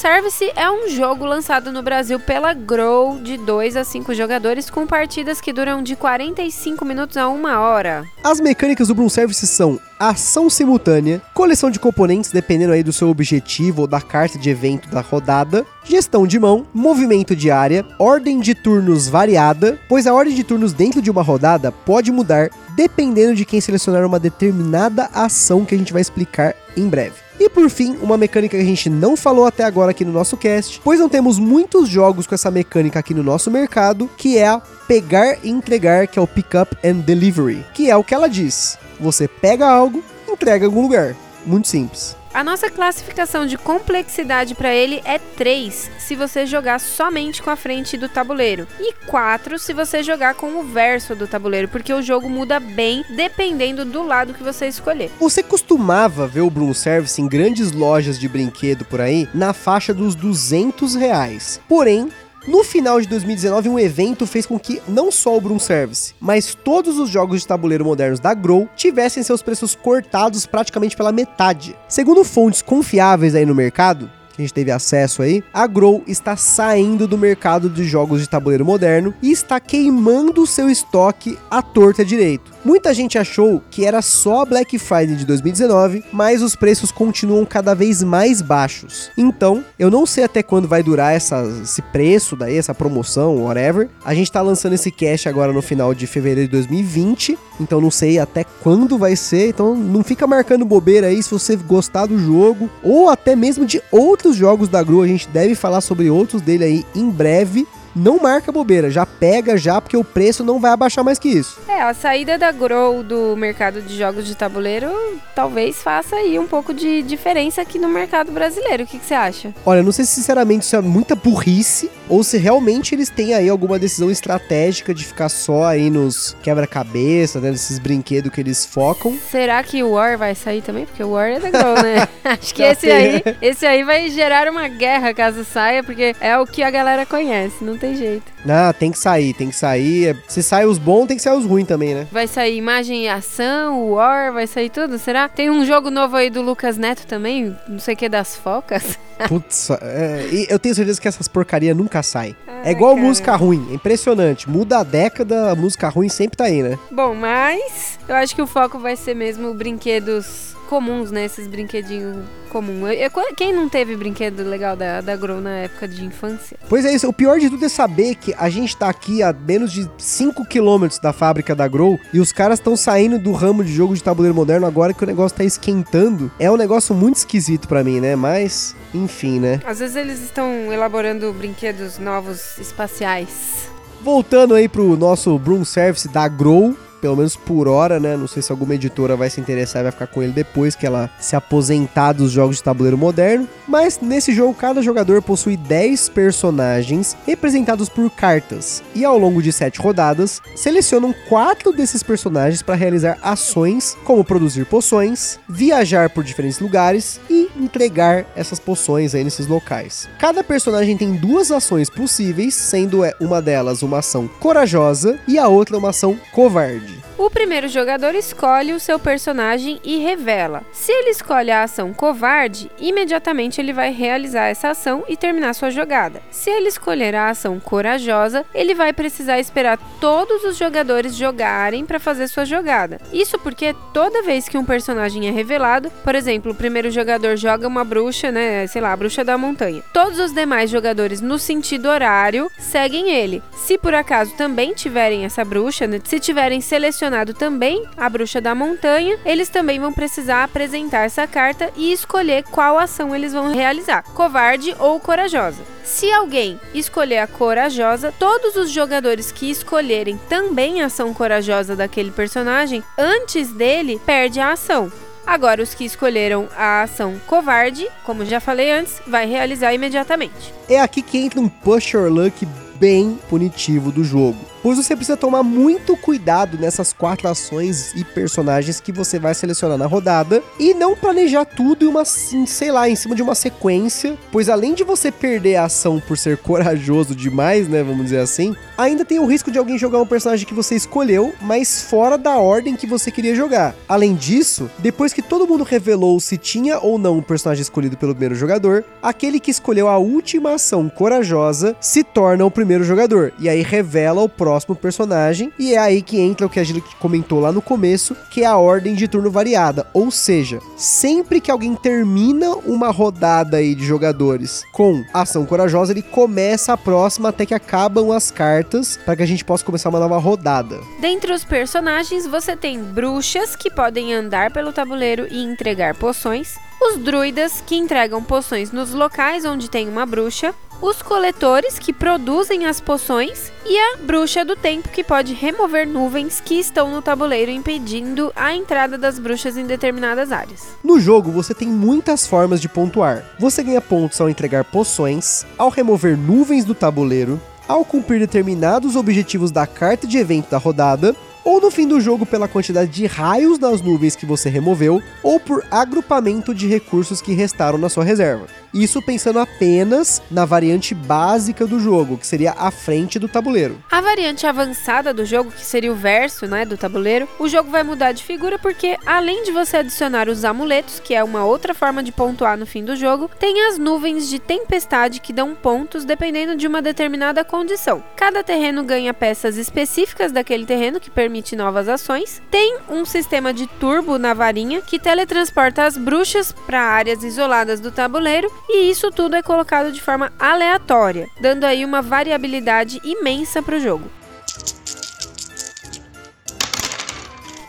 Service 0.01 0.51
é 0.55 0.67
um 0.67 0.89
jogo 0.89 1.25
lançado 1.25 1.71
no 1.71 1.83
Brasil 1.83 2.19
pela 2.19 2.55
Grow 2.55 3.19
de 3.19 3.37
2 3.37 3.77
a 3.77 3.83
5 3.83 4.15
jogadores 4.15 4.67
com 4.67 4.87
partidas 4.87 5.39
que 5.39 5.53
duram 5.53 5.83
de 5.83 5.95
45 5.95 6.83
minutos 6.83 7.17
a 7.17 7.29
1 7.29 7.43
hora. 7.43 8.03
As 8.23 8.39
mecânicas 8.39 8.87
do 8.87 8.95
Broom 8.95 9.09
Service 9.09 9.45
são 9.45 9.79
ação 9.99 10.49
simultânea, 10.49 11.21
coleção 11.35 11.69
de 11.69 11.79
componentes 11.79 12.31
dependendo 12.31 12.73
aí 12.73 12.81
do 12.81 12.91
seu 12.91 13.09
objetivo 13.09 13.81
ou 13.81 13.87
da 13.87 14.01
carta 14.01 14.39
de 14.39 14.49
evento 14.49 14.89
da 14.89 15.01
rodada, 15.01 15.67
gestão 15.83 16.25
de 16.25 16.39
mão, 16.39 16.65
movimento 16.73 17.35
de 17.35 17.51
área, 17.51 17.85
ordem 17.99 18.39
de 18.39 18.55
turnos 18.55 19.07
variada, 19.07 19.79
pois 19.87 20.07
a 20.07 20.13
ordem 20.15 20.33
de 20.33 20.43
turnos 20.43 20.73
dentro 20.73 20.99
de 20.99 21.11
uma 21.11 21.21
rodada 21.21 21.71
pode 21.71 22.11
mudar 22.11 22.49
dependendo 22.75 23.35
de 23.35 23.45
quem 23.45 23.61
selecionar 23.61 24.03
uma 24.03 24.19
determinada 24.19 25.11
ação 25.13 25.63
que 25.63 25.75
a 25.75 25.77
gente 25.77 25.93
vai 25.93 26.01
explicar 26.01 26.55
em 26.75 26.89
breve. 26.89 27.13
E 27.41 27.49
por 27.49 27.71
fim, 27.71 27.97
uma 28.03 28.19
mecânica 28.19 28.55
que 28.55 28.61
a 28.61 28.65
gente 28.65 28.87
não 28.87 29.17
falou 29.17 29.47
até 29.47 29.63
agora 29.63 29.89
aqui 29.89 30.05
no 30.05 30.11
nosso 30.11 30.37
cast, 30.37 30.79
pois 30.83 30.99
não 30.99 31.09
temos 31.09 31.39
muitos 31.39 31.89
jogos 31.89 32.27
com 32.27 32.35
essa 32.35 32.51
mecânica 32.51 32.99
aqui 32.99 33.15
no 33.15 33.23
nosso 33.23 33.49
mercado, 33.49 34.07
que 34.15 34.37
é 34.37 34.47
a 34.47 34.61
pegar 34.87 35.39
e 35.43 35.49
entregar, 35.49 36.05
que 36.05 36.19
é 36.19 36.21
o 36.21 36.27
pick 36.27 36.53
up 36.53 36.77
and 36.87 36.99
delivery, 36.99 37.65
que 37.73 37.89
é 37.89 37.97
o 37.97 38.03
que 38.03 38.13
ela 38.13 38.29
diz. 38.29 38.77
Você 38.99 39.27
pega 39.27 39.67
algo, 39.67 40.03
entrega 40.29 40.65
em 40.65 40.67
algum 40.67 40.83
lugar. 40.83 41.15
Muito 41.43 41.67
simples. 41.67 42.15
A 42.33 42.45
nossa 42.45 42.69
classificação 42.69 43.45
de 43.45 43.57
complexidade 43.57 44.55
para 44.55 44.73
ele 44.73 45.01
é 45.03 45.19
3 45.19 45.91
se 45.99 46.15
você 46.15 46.45
jogar 46.45 46.79
somente 46.79 47.43
com 47.43 47.49
a 47.49 47.57
frente 47.57 47.97
do 47.97 48.07
tabuleiro 48.07 48.65
e 48.79 48.93
4 49.05 49.59
se 49.59 49.73
você 49.73 50.01
jogar 50.01 50.35
com 50.35 50.57
o 50.57 50.63
verso 50.63 51.13
do 51.13 51.27
tabuleiro, 51.27 51.67
porque 51.67 51.93
o 51.93 52.01
jogo 52.01 52.29
muda 52.29 52.57
bem 52.57 53.03
dependendo 53.09 53.83
do 53.83 54.01
lado 54.01 54.33
que 54.33 54.43
você 54.43 54.67
escolher. 54.67 55.11
Você 55.19 55.43
costumava 55.43 56.25
ver 56.25 56.39
o 56.39 56.49
Broom 56.49 56.73
Service 56.73 57.21
em 57.21 57.27
grandes 57.27 57.73
lojas 57.73 58.17
de 58.17 58.29
brinquedo 58.29 58.85
por 58.85 59.01
aí 59.01 59.27
na 59.33 59.51
faixa 59.51 59.93
dos 59.93 60.15
200 60.15 60.95
reais. 60.95 61.59
Porém, 61.67 62.09
no 62.47 62.63
final 62.63 62.99
de 62.99 63.07
2019, 63.07 63.69
um 63.69 63.77
evento 63.77 64.25
fez 64.25 64.47
com 64.47 64.57
que 64.57 64.81
não 64.87 65.11
só 65.11 65.37
o 65.37 65.41
Broom 65.41 65.59
Service, 65.59 66.15
mas 66.19 66.55
todos 66.55 66.97
os 66.97 67.07
jogos 67.07 67.41
de 67.41 67.47
tabuleiro 67.47 67.85
modernos 67.85 68.19
da 68.19 68.33
Grow 68.33 68.67
tivessem 68.75 69.21
seus 69.21 69.43
preços 69.43 69.75
cortados 69.75 70.47
praticamente 70.47 70.97
pela 70.97 71.11
metade. 71.11 71.75
Segundo 71.87 72.23
fontes 72.23 72.63
confiáveis 72.63 73.35
aí 73.35 73.45
no 73.45 73.53
mercado, 73.53 74.09
que 74.33 74.41
a 74.41 74.45
gente 74.45 74.53
teve 74.53 74.71
acesso 74.71 75.21
aí, 75.21 75.43
a 75.53 75.67
Grow 75.67 76.03
está 76.07 76.35
saindo 76.35 77.07
do 77.07 77.17
mercado 77.17 77.69
de 77.69 77.83
jogos 77.83 78.21
de 78.21 78.27
tabuleiro 78.27 78.65
moderno 78.65 79.13
e 79.21 79.31
está 79.31 79.59
queimando 79.59 80.47
seu 80.47 80.67
estoque 80.67 81.37
à 81.49 81.61
torta 81.61 82.03
direito. 82.03 82.51
Muita 82.63 82.93
gente 82.93 83.17
achou 83.17 83.59
que 83.71 83.85
era 83.85 84.03
só 84.03 84.41
a 84.41 84.45
Black 84.45 84.77
Friday 84.77 85.15
de 85.15 85.25
2019, 85.25 86.03
mas 86.13 86.43
os 86.43 86.55
preços 86.55 86.91
continuam 86.91 87.43
cada 87.43 87.73
vez 87.73 88.03
mais 88.03 88.39
baixos. 88.39 89.09
Então, 89.17 89.65
eu 89.79 89.89
não 89.89 90.05
sei 90.05 90.23
até 90.23 90.43
quando 90.43 90.67
vai 90.67 90.83
durar 90.83 91.15
essa, 91.15 91.43
esse 91.63 91.81
preço 91.81 92.35
daí, 92.35 92.57
essa 92.57 92.75
promoção, 92.75 93.43
whatever. 93.43 93.89
A 94.05 94.13
gente 94.13 94.31
tá 94.31 94.41
lançando 94.41 94.73
esse 94.73 94.91
cash 94.91 95.25
agora 95.25 95.51
no 95.51 95.61
final 95.61 95.93
de 95.95 96.05
fevereiro 96.05 96.47
de 96.47 96.51
2020, 96.51 97.35
então 97.59 97.81
não 97.81 97.89
sei 97.89 98.19
até 98.19 98.45
quando 98.61 98.95
vai 98.95 99.15
ser. 99.15 99.49
Então 99.49 99.75
não 99.75 100.03
fica 100.03 100.27
marcando 100.27 100.63
bobeira 100.63 101.07
aí 101.07 101.21
se 101.23 101.31
você 101.31 101.55
gostar 101.55 102.05
do 102.05 102.19
jogo, 102.19 102.69
ou 102.83 103.09
até 103.09 103.35
mesmo 103.35 103.65
de 103.65 103.81
outros 103.91 104.35
jogos 104.35 104.69
da 104.69 104.83
Gru. 104.83 105.01
A 105.01 105.07
gente 105.07 105.27
deve 105.29 105.55
falar 105.55 105.81
sobre 105.81 106.11
outros 106.11 106.43
dele 106.43 106.63
aí 106.63 106.85
em 106.93 107.09
breve 107.09 107.67
não 107.95 108.19
marca 108.19 108.51
bobeira, 108.51 108.89
já 108.89 109.05
pega 109.05 109.57
já, 109.57 109.79
porque 109.81 109.97
o 109.97 110.03
preço 110.03 110.43
não 110.43 110.59
vai 110.59 110.71
abaixar 110.71 111.03
mais 111.03 111.19
que 111.19 111.29
isso. 111.29 111.59
É, 111.67 111.81
a 111.81 111.93
saída 111.93 112.37
da 112.37 112.51
Grow 112.51 113.03
do 113.03 113.35
mercado 113.35 113.81
de 113.81 113.97
jogos 113.97 114.25
de 114.25 114.35
tabuleiro 114.35 114.89
talvez 115.35 115.81
faça 115.81 116.15
aí 116.15 116.37
um 116.37 116.47
pouco 116.47 116.73
de 116.73 117.01
diferença 117.01 117.61
aqui 117.61 117.79
no 117.79 117.89
mercado 117.89 118.31
brasileiro. 118.31 118.83
O 118.83 118.87
que, 118.87 118.99
que 118.99 119.05
você 119.05 119.13
acha? 119.13 119.53
Olha, 119.65 119.83
não 119.83 119.91
sei 119.91 120.05
se 120.05 120.15
sinceramente 120.15 120.65
isso 120.65 120.75
é 120.75 120.81
muita 120.81 121.15
burrice 121.15 121.89
ou 122.07 122.23
se 122.23 122.37
realmente 122.37 122.93
eles 122.93 123.09
têm 123.09 123.33
aí 123.33 123.49
alguma 123.49 123.79
decisão 123.79 124.11
estratégica 124.11 124.93
de 124.93 125.05
ficar 125.05 125.29
só 125.29 125.65
aí 125.65 125.89
nos 125.89 126.35
quebra-cabeça, 126.41 127.39
né, 127.39 127.51
nesses 127.51 127.79
brinquedos 127.79 128.31
que 128.31 128.41
eles 128.41 128.65
focam. 128.65 129.17
Será 129.29 129.61
que 129.63 129.81
o 129.81 129.91
War 129.91 130.17
vai 130.17 130.35
sair 130.35 130.61
também? 130.61 130.85
Porque 130.85 131.03
o 131.03 131.11
War 131.11 131.29
é 131.29 131.39
da 131.39 131.49
Grow, 131.49 131.81
né? 131.81 132.07
Acho 132.23 132.53
que 132.53 132.61
esse 132.61 132.89
aí, 132.89 133.23
esse 133.41 133.65
aí 133.65 133.83
vai 133.83 134.09
gerar 134.09 134.47
uma 134.49 134.67
guerra 134.67 135.13
caso 135.13 135.43
saia, 135.43 135.83
porque 135.83 136.15
é 136.19 136.37
o 136.37 136.45
que 136.45 136.61
a 136.61 136.69
galera 136.69 137.05
conhece, 137.05 137.63
não 137.63 137.77
tem 137.81 137.95
jeito. 137.95 138.31
Ah, 138.47 138.71
tem 138.71 138.91
que 138.91 138.99
sair, 138.99 139.33
tem 139.33 139.49
que 139.49 139.55
sair. 139.55 140.15
Se 140.27 140.43
sai 140.43 140.65
os 140.65 140.77
bons, 140.77 141.07
tem 141.07 141.17
que 141.17 141.23
sair 141.23 141.35
os 141.35 141.45
ruins 141.45 141.67
também, 141.67 141.95
né? 141.95 142.07
Vai 142.11 142.27
sair 142.27 142.55
imagem 142.55 143.05
e 143.05 143.09
ação, 143.09 143.91
War, 143.91 144.31
vai 144.31 144.45
sair 144.45 144.69
tudo, 144.69 144.99
será? 144.99 145.27
Tem 145.27 145.49
um 145.49 145.65
jogo 145.65 145.89
novo 145.89 146.15
aí 146.15 146.29
do 146.29 146.41
Lucas 146.41 146.77
Neto 146.77 147.07
também, 147.07 147.57
não 147.67 147.79
sei 147.79 147.95
o 147.95 147.97
que, 147.97 148.07
das 148.07 148.35
focas. 148.35 148.99
Putz, 149.27 149.69
é, 149.81 150.45
eu 150.47 150.59
tenho 150.59 150.75
certeza 150.75 151.01
que 151.01 151.07
essas 151.07 151.27
porcaria 151.27 151.73
nunca 151.73 152.03
saem. 152.03 152.35
é 152.63 152.71
igual 152.71 152.95
cara. 152.95 153.07
música 153.07 153.35
ruim, 153.35 153.67
é 153.71 153.73
impressionante. 153.73 154.47
Muda 154.47 154.79
a 154.79 154.83
década, 154.83 155.51
a 155.51 155.55
música 155.55 155.89
ruim 155.89 156.09
sempre 156.09 156.37
tá 156.37 156.45
aí, 156.45 156.61
né? 156.61 156.77
Bom, 156.91 157.15
mas 157.15 157.97
eu 158.07 158.15
acho 158.15 158.35
que 158.35 158.41
o 158.41 158.47
foco 158.47 158.77
vai 158.77 158.95
ser 158.95 159.15
mesmo 159.15 159.53
brinquedos 159.53 160.55
comuns, 160.71 161.11
né? 161.11 161.25
Esses 161.25 161.47
brinquedinhos 161.47 162.17
comum. 162.49 162.87
Eu, 162.87 162.93
eu, 162.93 163.35
quem 163.35 163.51
não 163.51 163.67
teve 163.67 163.95
brinquedo 163.97 164.41
legal 164.43 164.75
da, 164.75 165.01
da 165.01 165.17
Grow 165.17 165.41
na 165.41 165.57
época 165.57 165.85
de 165.85 166.05
infância? 166.05 166.57
Pois 166.69 166.85
é 166.85 166.93
isso. 166.93 167.09
O 167.09 167.13
pior 167.13 167.39
de 167.39 167.49
tudo 167.49 167.65
é 167.65 167.69
saber 167.71 168.15
que 168.15 168.33
a 168.37 168.49
gente 168.49 168.75
tá 168.75 168.89
aqui 168.89 169.23
a 169.23 169.33
menos 169.33 169.71
de 169.71 169.89
5 169.97 170.45
quilômetros 170.45 170.99
da 170.99 171.11
fábrica 171.13 171.55
da 171.55 171.67
Grow 171.67 171.99
e 172.13 172.19
os 172.19 172.31
caras 172.31 172.59
estão 172.59 172.75
saindo 172.75 173.17
do 173.17 173.31
ramo 173.31 173.63
de 173.63 173.73
jogo 173.73 173.95
de 173.95 174.03
tabuleiro 174.03 174.35
moderno 174.35 174.67
agora 174.67 174.93
que 174.93 175.03
o 175.03 175.07
negócio 175.07 175.37
tá 175.37 175.43
esquentando. 175.43 176.31
É 176.37 176.51
um 176.51 176.57
negócio 176.57 176.93
muito 176.93 177.17
esquisito 177.17 177.67
para 177.67 177.83
mim, 177.83 177.99
né? 177.99 178.15
Mas, 178.15 178.75
enfim, 178.93 179.39
né? 179.39 179.59
Às 179.65 179.79
vezes 179.79 179.95
eles 179.95 180.21
estão 180.21 180.71
elaborando 180.71 181.31
brinquedos 181.33 181.97
novos 181.97 182.57
espaciais. 182.57 183.69
Voltando 184.01 184.55
aí 184.55 184.67
pro 184.67 184.97
nosso 184.97 185.37
Broom 185.37 185.63
Service 185.63 186.07
da 186.07 186.27
Grow, 186.27 186.75
pelo 187.01 187.17
menos 187.17 187.35
por 187.35 187.67
hora, 187.67 187.99
né? 187.99 188.15
Não 188.15 188.27
sei 188.27 188.41
se 188.41 188.51
alguma 188.51 188.75
editora 188.75 189.15
vai 189.15 189.29
se 189.29 189.41
interessar 189.41 189.81
e 189.81 189.83
vai 189.83 189.91
ficar 189.91 190.07
com 190.07 190.21
ele 190.21 190.31
depois 190.31 190.75
que 190.75 190.85
ela 190.85 191.09
se 191.19 191.35
aposentar 191.35 192.13
dos 192.13 192.31
jogos 192.31 192.57
de 192.57 192.63
tabuleiro 192.63 192.97
moderno. 192.97 193.47
Mas 193.67 193.99
nesse 194.01 194.33
jogo, 194.33 194.53
cada 194.53 194.81
jogador 194.81 195.21
possui 195.21 195.57
10 195.57 196.09
personagens 196.09 197.17
representados 197.25 197.89
por 197.89 198.09
cartas. 198.11 198.83
E 198.95 199.03
ao 199.03 199.17
longo 199.17 199.41
de 199.41 199.51
7 199.51 199.79
rodadas, 199.81 200.41
selecionam 200.55 201.13
4 201.27 201.73
desses 201.73 202.03
personagens 202.03 202.61
para 202.61 202.75
realizar 202.75 203.17
ações 203.21 203.97
como 204.05 204.23
produzir 204.23 204.65
poções, 204.65 205.39
viajar 205.49 206.09
por 206.09 206.23
diferentes 206.23 206.59
lugares 206.59 207.19
e 207.29 207.49
entregar 207.57 208.25
essas 208.35 208.59
poções 208.59 209.15
aí 209.15 209.23
nesses 209.23 209.47
locais. 209.47 210.09
Cada 210.19 210.43
personagem 210.43 210.97
tem 210.97 211.13
duas 211.13 211.51
ações 211.51 211.89
possíveis, 211.89 212.53
sendo 212.53 213.03
é, 213.03 213.13
uma 213.19 213.41
delas 213.41 213.81
uma 213.81 213.99
ação 213.99 214.27
corajosa 214.27 215.19
e 215.27 215.37
a 215.37 215.47
outra 215.47 215.77
uma 215.77 215.89
ação 215.89 216.17
covarde. 216.31 217.10
O 217.21 217.29
primeiro 217.29 217.67
jogador 217.67 218.15
escolhe 218.15 218.73
o 218.73 218.79
seu 218.79 218.97
personagem 218.97 219.79
e 219.83 219.97
revela. 219.97 220.63
Se 220.71 220.91
ele 220.91 221.11
escolhe 221.11 221.51
a 221.51 221.61
ação 221.61 221.93
covarde, 221.93 222.71
imediatamente 222.79 223.61
ele 223.61 223.71
vai 223.71 223.91
realizar 223.91 224.45
essa 224.45 224.69
ação 224.69 225.03
e 225.07 225.15
terminar 225.15 225.53
sua 225.53 225.69
jogada. 225.69 226.19
Se 226.31 226.49
ele 226.49 226.67
escolher 226.67 227.13
a 227.13 227.29
ação 227.29 227.59
corajosa, 227.59 228.43
ele 228.55 228.73
vai 228.73 228.91
precisar 228.91 229.39
esperar 229.39 229.77
todos 229.99 230.43
os 230.43 230.57
jogadores 230.57 231.15
jogarem 231.15 231.85
para 231.85 231.99
fazer 231.99 232.27
sua 232.27 232.43
jogada. 232.43 232.99
Isso 233.13 233.37
porque 233.37 233.75
toda 233.93 234.23
vez 234.23 234.49
que 234.49 234.57
um 234.57 234.65
personagem 234.65 235.27
é 235.27 235.31
revelado, 235.31 235.91
por 236.03 236.15
exemplo, 236.15 236.53
o 236.53 236.55
primeiro 236.55 236.89
jogador 236.89 237.37
joga 237.37 237.67
uma 237.67 237.83
bruxa, 237.83 238.31
né, 238.31 238.65
sei 238.65 238.81
lá, 238.81 238.93
a 238.93 238.97
bruxa 238.97 239.23
da 239.23 239.37
montanha. 239.37 239.83
Todos 239.93 240.17
os 240.17 240.33
demais 240.33 240.71
jogadores 240.71 241.21
no 241.21 241.37
sentido 241.37 241.87
horário 241.87 242.49
seguem 242.57 243.11
ele. 243.11 243.43
Se 243.53 243.77
por 243.77 243.93
acaso 243.93 244.33
também 244.35 244.73
tiverem 244.73 245.23
essa 245.23 245.45
bruxa, 245.45 245.85
né, 245.85 246.01
se 246.03 246.19
tiverem 246.19 246.59
selecionado 246.59 247.10
mencionado 247.11 247.33
também 247.33 247.83
a 247.97 248.09
Bruxa 248.09 248.39
da 248.39 248.55
Montanha, 248.55 249.19
eles 249.25 249.49
também 249.49 249.79
vão 249.79 249.91
precisar 249.91 250.45
apresentar 250.45 251.03
essa 251.03 251.27
carta 251.27 251.69
e 251.75 251.91
escolher 251.91 252.43
qual 252.43 252.79
ação 252.79 253.13
eles 253.13 253.33
vão 253.33 253.53
realizar: 253.53 254.03
covarde 254.03 254.73
ou 254.79 254.97
corajosa. 254.99 255.61
Se 255.83 256.09
alguém 256.11 256.57
escolher 256.73 257.17
a 257.17 257.27
corajosa, 257.27 258.13
todos 258.17 258.55
os 258.55 258.71
jogadores 258.71 259.29
que 259.31 259.51
escolherem 259.51 260.17
também 260.29 260.81
a 260.81 260.85
ação 260.85 261.13
corajosa 261.13 261.75
daquele 261.75 262.11
personagem 262.11 262.81
antes 262.97 263.51
dele 263.51 263.99
perde 264.05 264.39
a 264.39 264.53
ação. 264.53 264.91
Agora, 265.27 265.61
os 265.61 265.75
que 265.75 265.83
escolheram 265.83 266.47
a 266.57 266.83
ação 266.83 267.19
covarde, 267.27 267.87
como 268.05 268.25
já 268.25 268.39
falei 268.39 268.71
antes, 268.71 269.01
vai 269.05 269.27
realizar 269.27 269.73
imediatamente. 269.73 270.53
É 270.69 270.79
aqui 270.79 271.01
que 271.01 271.17
entra 271.17 271.39
um 271.39 271.47
push 271.47 271.93
or 271.93 272.09
luck 272.09 272.45
bem 272.79 273.19
punitivo 273.29 273.91
do 273.91 274.03
jogo 274.03 274.39
pois 274.61 274.77
você 274.77 274.95
precisa 274.95 275.17
tomar 275.17 275.43
muito 275.43 275.97
cuidado 275.97 276.57
nessas 276.57 276.93
quatro 276.93 277.27
ações 277.27 277.93
e 277.95 278.03
personagens 278.03 278.79
que 278.79 278.91
você 278.91 279.17
vai 279.17 279.33
selecionar 279.33 279.77
na 279.77 279.85
rodada 279.85 280.43
e 280.59 280.73
não 280.73 280.95
planejar 280.95 281.45
tudo 281.45 281.85
em 281.85 281.87
uma, 281.87 282.05
sei 282.05 282.71
lá, 282.71 282.87
em 282.89 282.95
cima 282.95 283.15
de 283.15 283.21
uma 283.21 283.35
sequência, 283.35 284.17
pois 284.31 284.49
além 284.49 284.73
de 284.73 284.83
você 284.83 285.11
perder 285.11 285.55
a 285.55 285.65
ação 285.65 285.99
por 285.99 286.17
ser 286.17 286.37
corajoso 286.41 287.15
demais, 287.15 287.67
né, 287.67 287.83
vamos 287.83 288.05
dizer 288.05 288.19
assim, 288.19 288.55
ainda 288.77 289.03
tem 289.03 289.19
o 289.19 289.25
risco 289.25 289.51
de 289.51 289.57
alguém 289.57 289.77
jogar 289.77 289.99
um 289.99 290.07
personagem 290.07 290.45
que 290.45 290.53
você 290.53 290.75
escolheu, 290.75 291.33
mas 291.41 291.81
fora 291.81 292.17
da 292.17 292.37
ordem 292.37 292.75
que 292.75 292.87
você 292.87 293.11
queria 293.11 293.35
jogar. 293.35 293.75
Além 293.87 294.15
disso, 294.15 294.69
depois 294.79 295.13
que 295.13 295.21
todo 295.21 295.47
mundo 295.47 295.63
revelou 295.63 296.19
se 296.19 296.37
tinha 296.37 296.79
ou 296.79 296.97
não 296.97 297.17
um 297.17 297.21
personagem 297.21 297.61
escolhido 297.61 297.97
pelo 297.97 298.13
primeiro 298.13 298.35
jogador, 298.35 298.83
aquele 299.01 299.39
que 299.39 299.51
escolheu 299.51 299.87
a 299.87 299.97
última 299.97 300.53
ação 300.53 300.89
corajosa 300.89 301.75
se 301.79 302.03
torna 302.03 302.45
o 302.45 302.51
primeiro 302.51 302.83
jogador 302.83 303.33
e 303.39 303.49
aí 303.49 303.61
revela 303.61 304.21
o 304.21 304.29
próximo 304.29 304.50
próximo 304.51 304.75
personagem. 304.75 305.53
E 305.57 305.75
é 305.75 305.77
aí 305.77 306.01
que 306.01 306.19
entra 306.19 306.45
o 306.45 306.49
que 306.49 306.59
a 306.59 306.63
gente 306.63 306.81
comentou 306.97 307.39
lá 307.39 307.53
no 307.53 307.61
começo, 307.61 308.15
que 308.29 308.43
é 308.43 308.45
a 308.45 308.57
ordem 308.57 308.93
de 308.93 309.07
turno 309.07 309.31
variada. 309.31 309.87
Ou 309.93 310.11
seja, 310.11 310.59
sempre 310.75 311.39
que 311.39 311.49
alguém 311.49 311.73
termina 311.73 312.49
uma 312.65 312.89
rodada 312.89 313.57
aí 313.57 313.73
de 313.73 313.85
jogadores 313.85 314.63
com 314.73 315.05
ação 315.13 315.45
corajosa, 315.45 315.93
ele 315.93 316.01
começa 316.01 316.73
a 316.73 316.77
próxima 316.77 317.29
até 317.29 317.45
que 317.45 317.53
acabam 317.53 318.11
as 318.11 318.29
cartas 318.29 318.99
para 319.05 319.15
que 319.15 319.23
a 319.23 319.25
gente 319.25 319.45
possa 319.45 319.63
começar 319.63 319.87
uma 319.87 319.99
nova 319.99 320.17
rodada. 320.17 320.81
Dentre 320.99 321.31
os 321.31 321.45
personagens, 321.45 322.27
você 322.27 322.53
tem 322.57 322.77
bruxas 322.77 323.55
que 323.55 323.71
podem 323.71 324.13
andar 324.13 324.51
pelo 324.51 324.73
tabuleiro 324.73 325.27
e 325.31 325.41
entregar 325.41 325.95
poções, 325.95 326.57
os 326.81 326.97
druidas 326.97 327.63
que 327.65 327.75
entregam 327.75 328.23
poções 328.23 328.71
nos 328.71 328.91
locais 328.91 329.45
onde 329.45 329.69
tem 329.69 329.87
uma 329.87 330.03
bruxa, 330.03 330.53
os 330.81 330.99
coletores 330.99 331.77
que 331.77 331.93
produzem 331.93 332.65
as 332.65 332.81
poções 332.81 333.51
e 333.67 333.77
a 333.77 333.97
bruxa 333.97 334.43
do 334.43 334.55
tempo 334.55 334.89
que 334.89 335.03
pode 335.03 335.31
remover 335.35 335.87
nuvens 335.87 336.41
que 336.41 336.55
estão 336.55 336.89
no 336.89 336.99
tabuleiro 336.99 337.51
impedindo 337.51 338.33
a 338.35 338.55
entrada 338.55 338.97
das 338.97 339.19
bruxas 339.19 339.57
em 339.57 339.65
determinadas 339.67 340.31
áreas. 340.31 340.69
No 340.83 340.99
jogo 340.99 341.29
você 341.29 341.53
tem 341.53 341.67
muitas 341.67 342.25
formas 342.25 342.59
de 342.59 342.67
pontuar. 342.67 343.23
Você 343.39 343.61
ganha 343.61 343.79
pontos 343.79 344.19
ao 344.19 344.27
entregar 344.27 344.63
poções, 344.63 345.45
ao 345.59 345.69
remover 345.69 346.17
nuvens 346.17 346.65
do 346.65 346.73
tabuleiro, 346.73 347.39
ao 347.67 347.85
cumprir 347.85 348.19
determinados 348.19 348.95
objetivos 348.95 349.51
da 349.51 349.67
carta 349.67 350.07
de 350.07 350.17
evento 350.17 350.49
da 350.49 350.57
rodada 350.57 351.15
ou 351.51 351.59
no 351.59 351.69
fim 351.69 351.85
do 351.85 351.99
jogo 351.99 352.25
pela 352.25 352.47
quantidade 352.47 352.89
de 352.89 353.05
raios 353.05 353.59
nas 353.59 353.81
nuvens 353.81 354.15
que 354.15 354.25
você 354.25 354.49
removeu, 354.49 355.03
ou 355.21 355.37
por 355.37 355.65
agrupamento 355.69 356.55
de 356.55 356.65
recursos 356.65 357.21
que 357.21 357.33
restaram 357.33 357.77
na 357.77 357.89
sua 357.89 358.05
reserva. 358.05 358.47
Isso 358.73 359.01
pensando 359.01 359.39
apenas 359.39 360.21
na 360.31 360.45
variante 360.45 360.95
básica 360.95 361.67
do 361.67 361.79
jogo, 361.79 362.17
que 362.17 362.25
seria 362.25 362.53
a 362.57 362.71
frente 362.71 363.19
do 363.19 363.27
tabuleiro. 363.27 363.83
A 363.91 363.99
variante 363.99 364.47
avançada 364.47 365.13
do 365.13 365.25
jogo, 365.25 365.51
que 365.51 365.65
seria 365.65 365.91
o 365.91 365.95
verso, 365.95 366.47
né, 366.47 366.63
do 366.63 366.77
tabuleiro, 366.77 367.27
o 367.37 367.49
jogo 367.49 367.69
vai 367.69 367.83
mudar 367.83 368.13
de 368.13 368.23
figura 368.23 368.57
porque 368.57 368.97
além 369.05 369.43
de 369.43 369.51
você 369.51 369.77
adicionar 369.77 370.29
os 370.29 370.45
amuletos, 370.45 370.99
que 370.99 371.13
é 371.13 371.23
uma 371.23 371.43
outra 371.43 371.73
forma 371.73 372.01
de 372.01 372.11
pontuar 372.11 372.57
no 372.57 372.65
fim 372.65 372.83
do 372.85 372.95
jogo, 372.95 373.29
tem 373.39 373.67
as 373.67 373.77
nuvens 373.77 374.29
de 374.29 374.39
tempestade 374.39 375.19
que 375.19 375.33
dão 375.33 375.53
pontos 375.53 376.05
dependendo 376.05 376.55
de 376.55 376.67
uma 376.67 376.81
determinada 376.81 377.43
condição. 377.43 378.03
Cada 378.15 378.43
terreno 378.43 378.83
ganha 378.83 379.13
peças 379.13 379.57
específicas 379.57 380.31
daquele 380.31 380.65
terreno 380.65 380.99
que 380.99 381.09
permite 381.09 381.55
novas 381.55 381.89
ações. 381.89 382.41
Tem 382.49 382.77
um 382.89 383.03
sistema 383.03 383.53
de 383.53 383.67
turbo 383.67 384.17
na 384.17 384.33
varinha 384.33 384.81
que 384.81 384.99
teletransporta 384.99 385.83
as 385.83 385.97
bruxas 385.97 386.53
para 386.65 386.81
áreas 386.81 387.23
isoladas 387.23 387.79
do 387.79 387.91
tabuleiro 387.91 388.49
e 388.69 388.89
isso 388.89 389.11
tudo 389.11 389.35
é 389.35 389.41
colocado 389.41 389.91
de 389.91 390.01
forma 390.01 390.31
aleatória, 390.39 391.27
dando 391.39 391.65
aí 391.65 391.83
uma 391.83 392.01
variabilidade 392.01 392.99
imensa 393.03 393.61
para 393.61 393.77
o 393.77 393.79
jogo. 393.79 394.09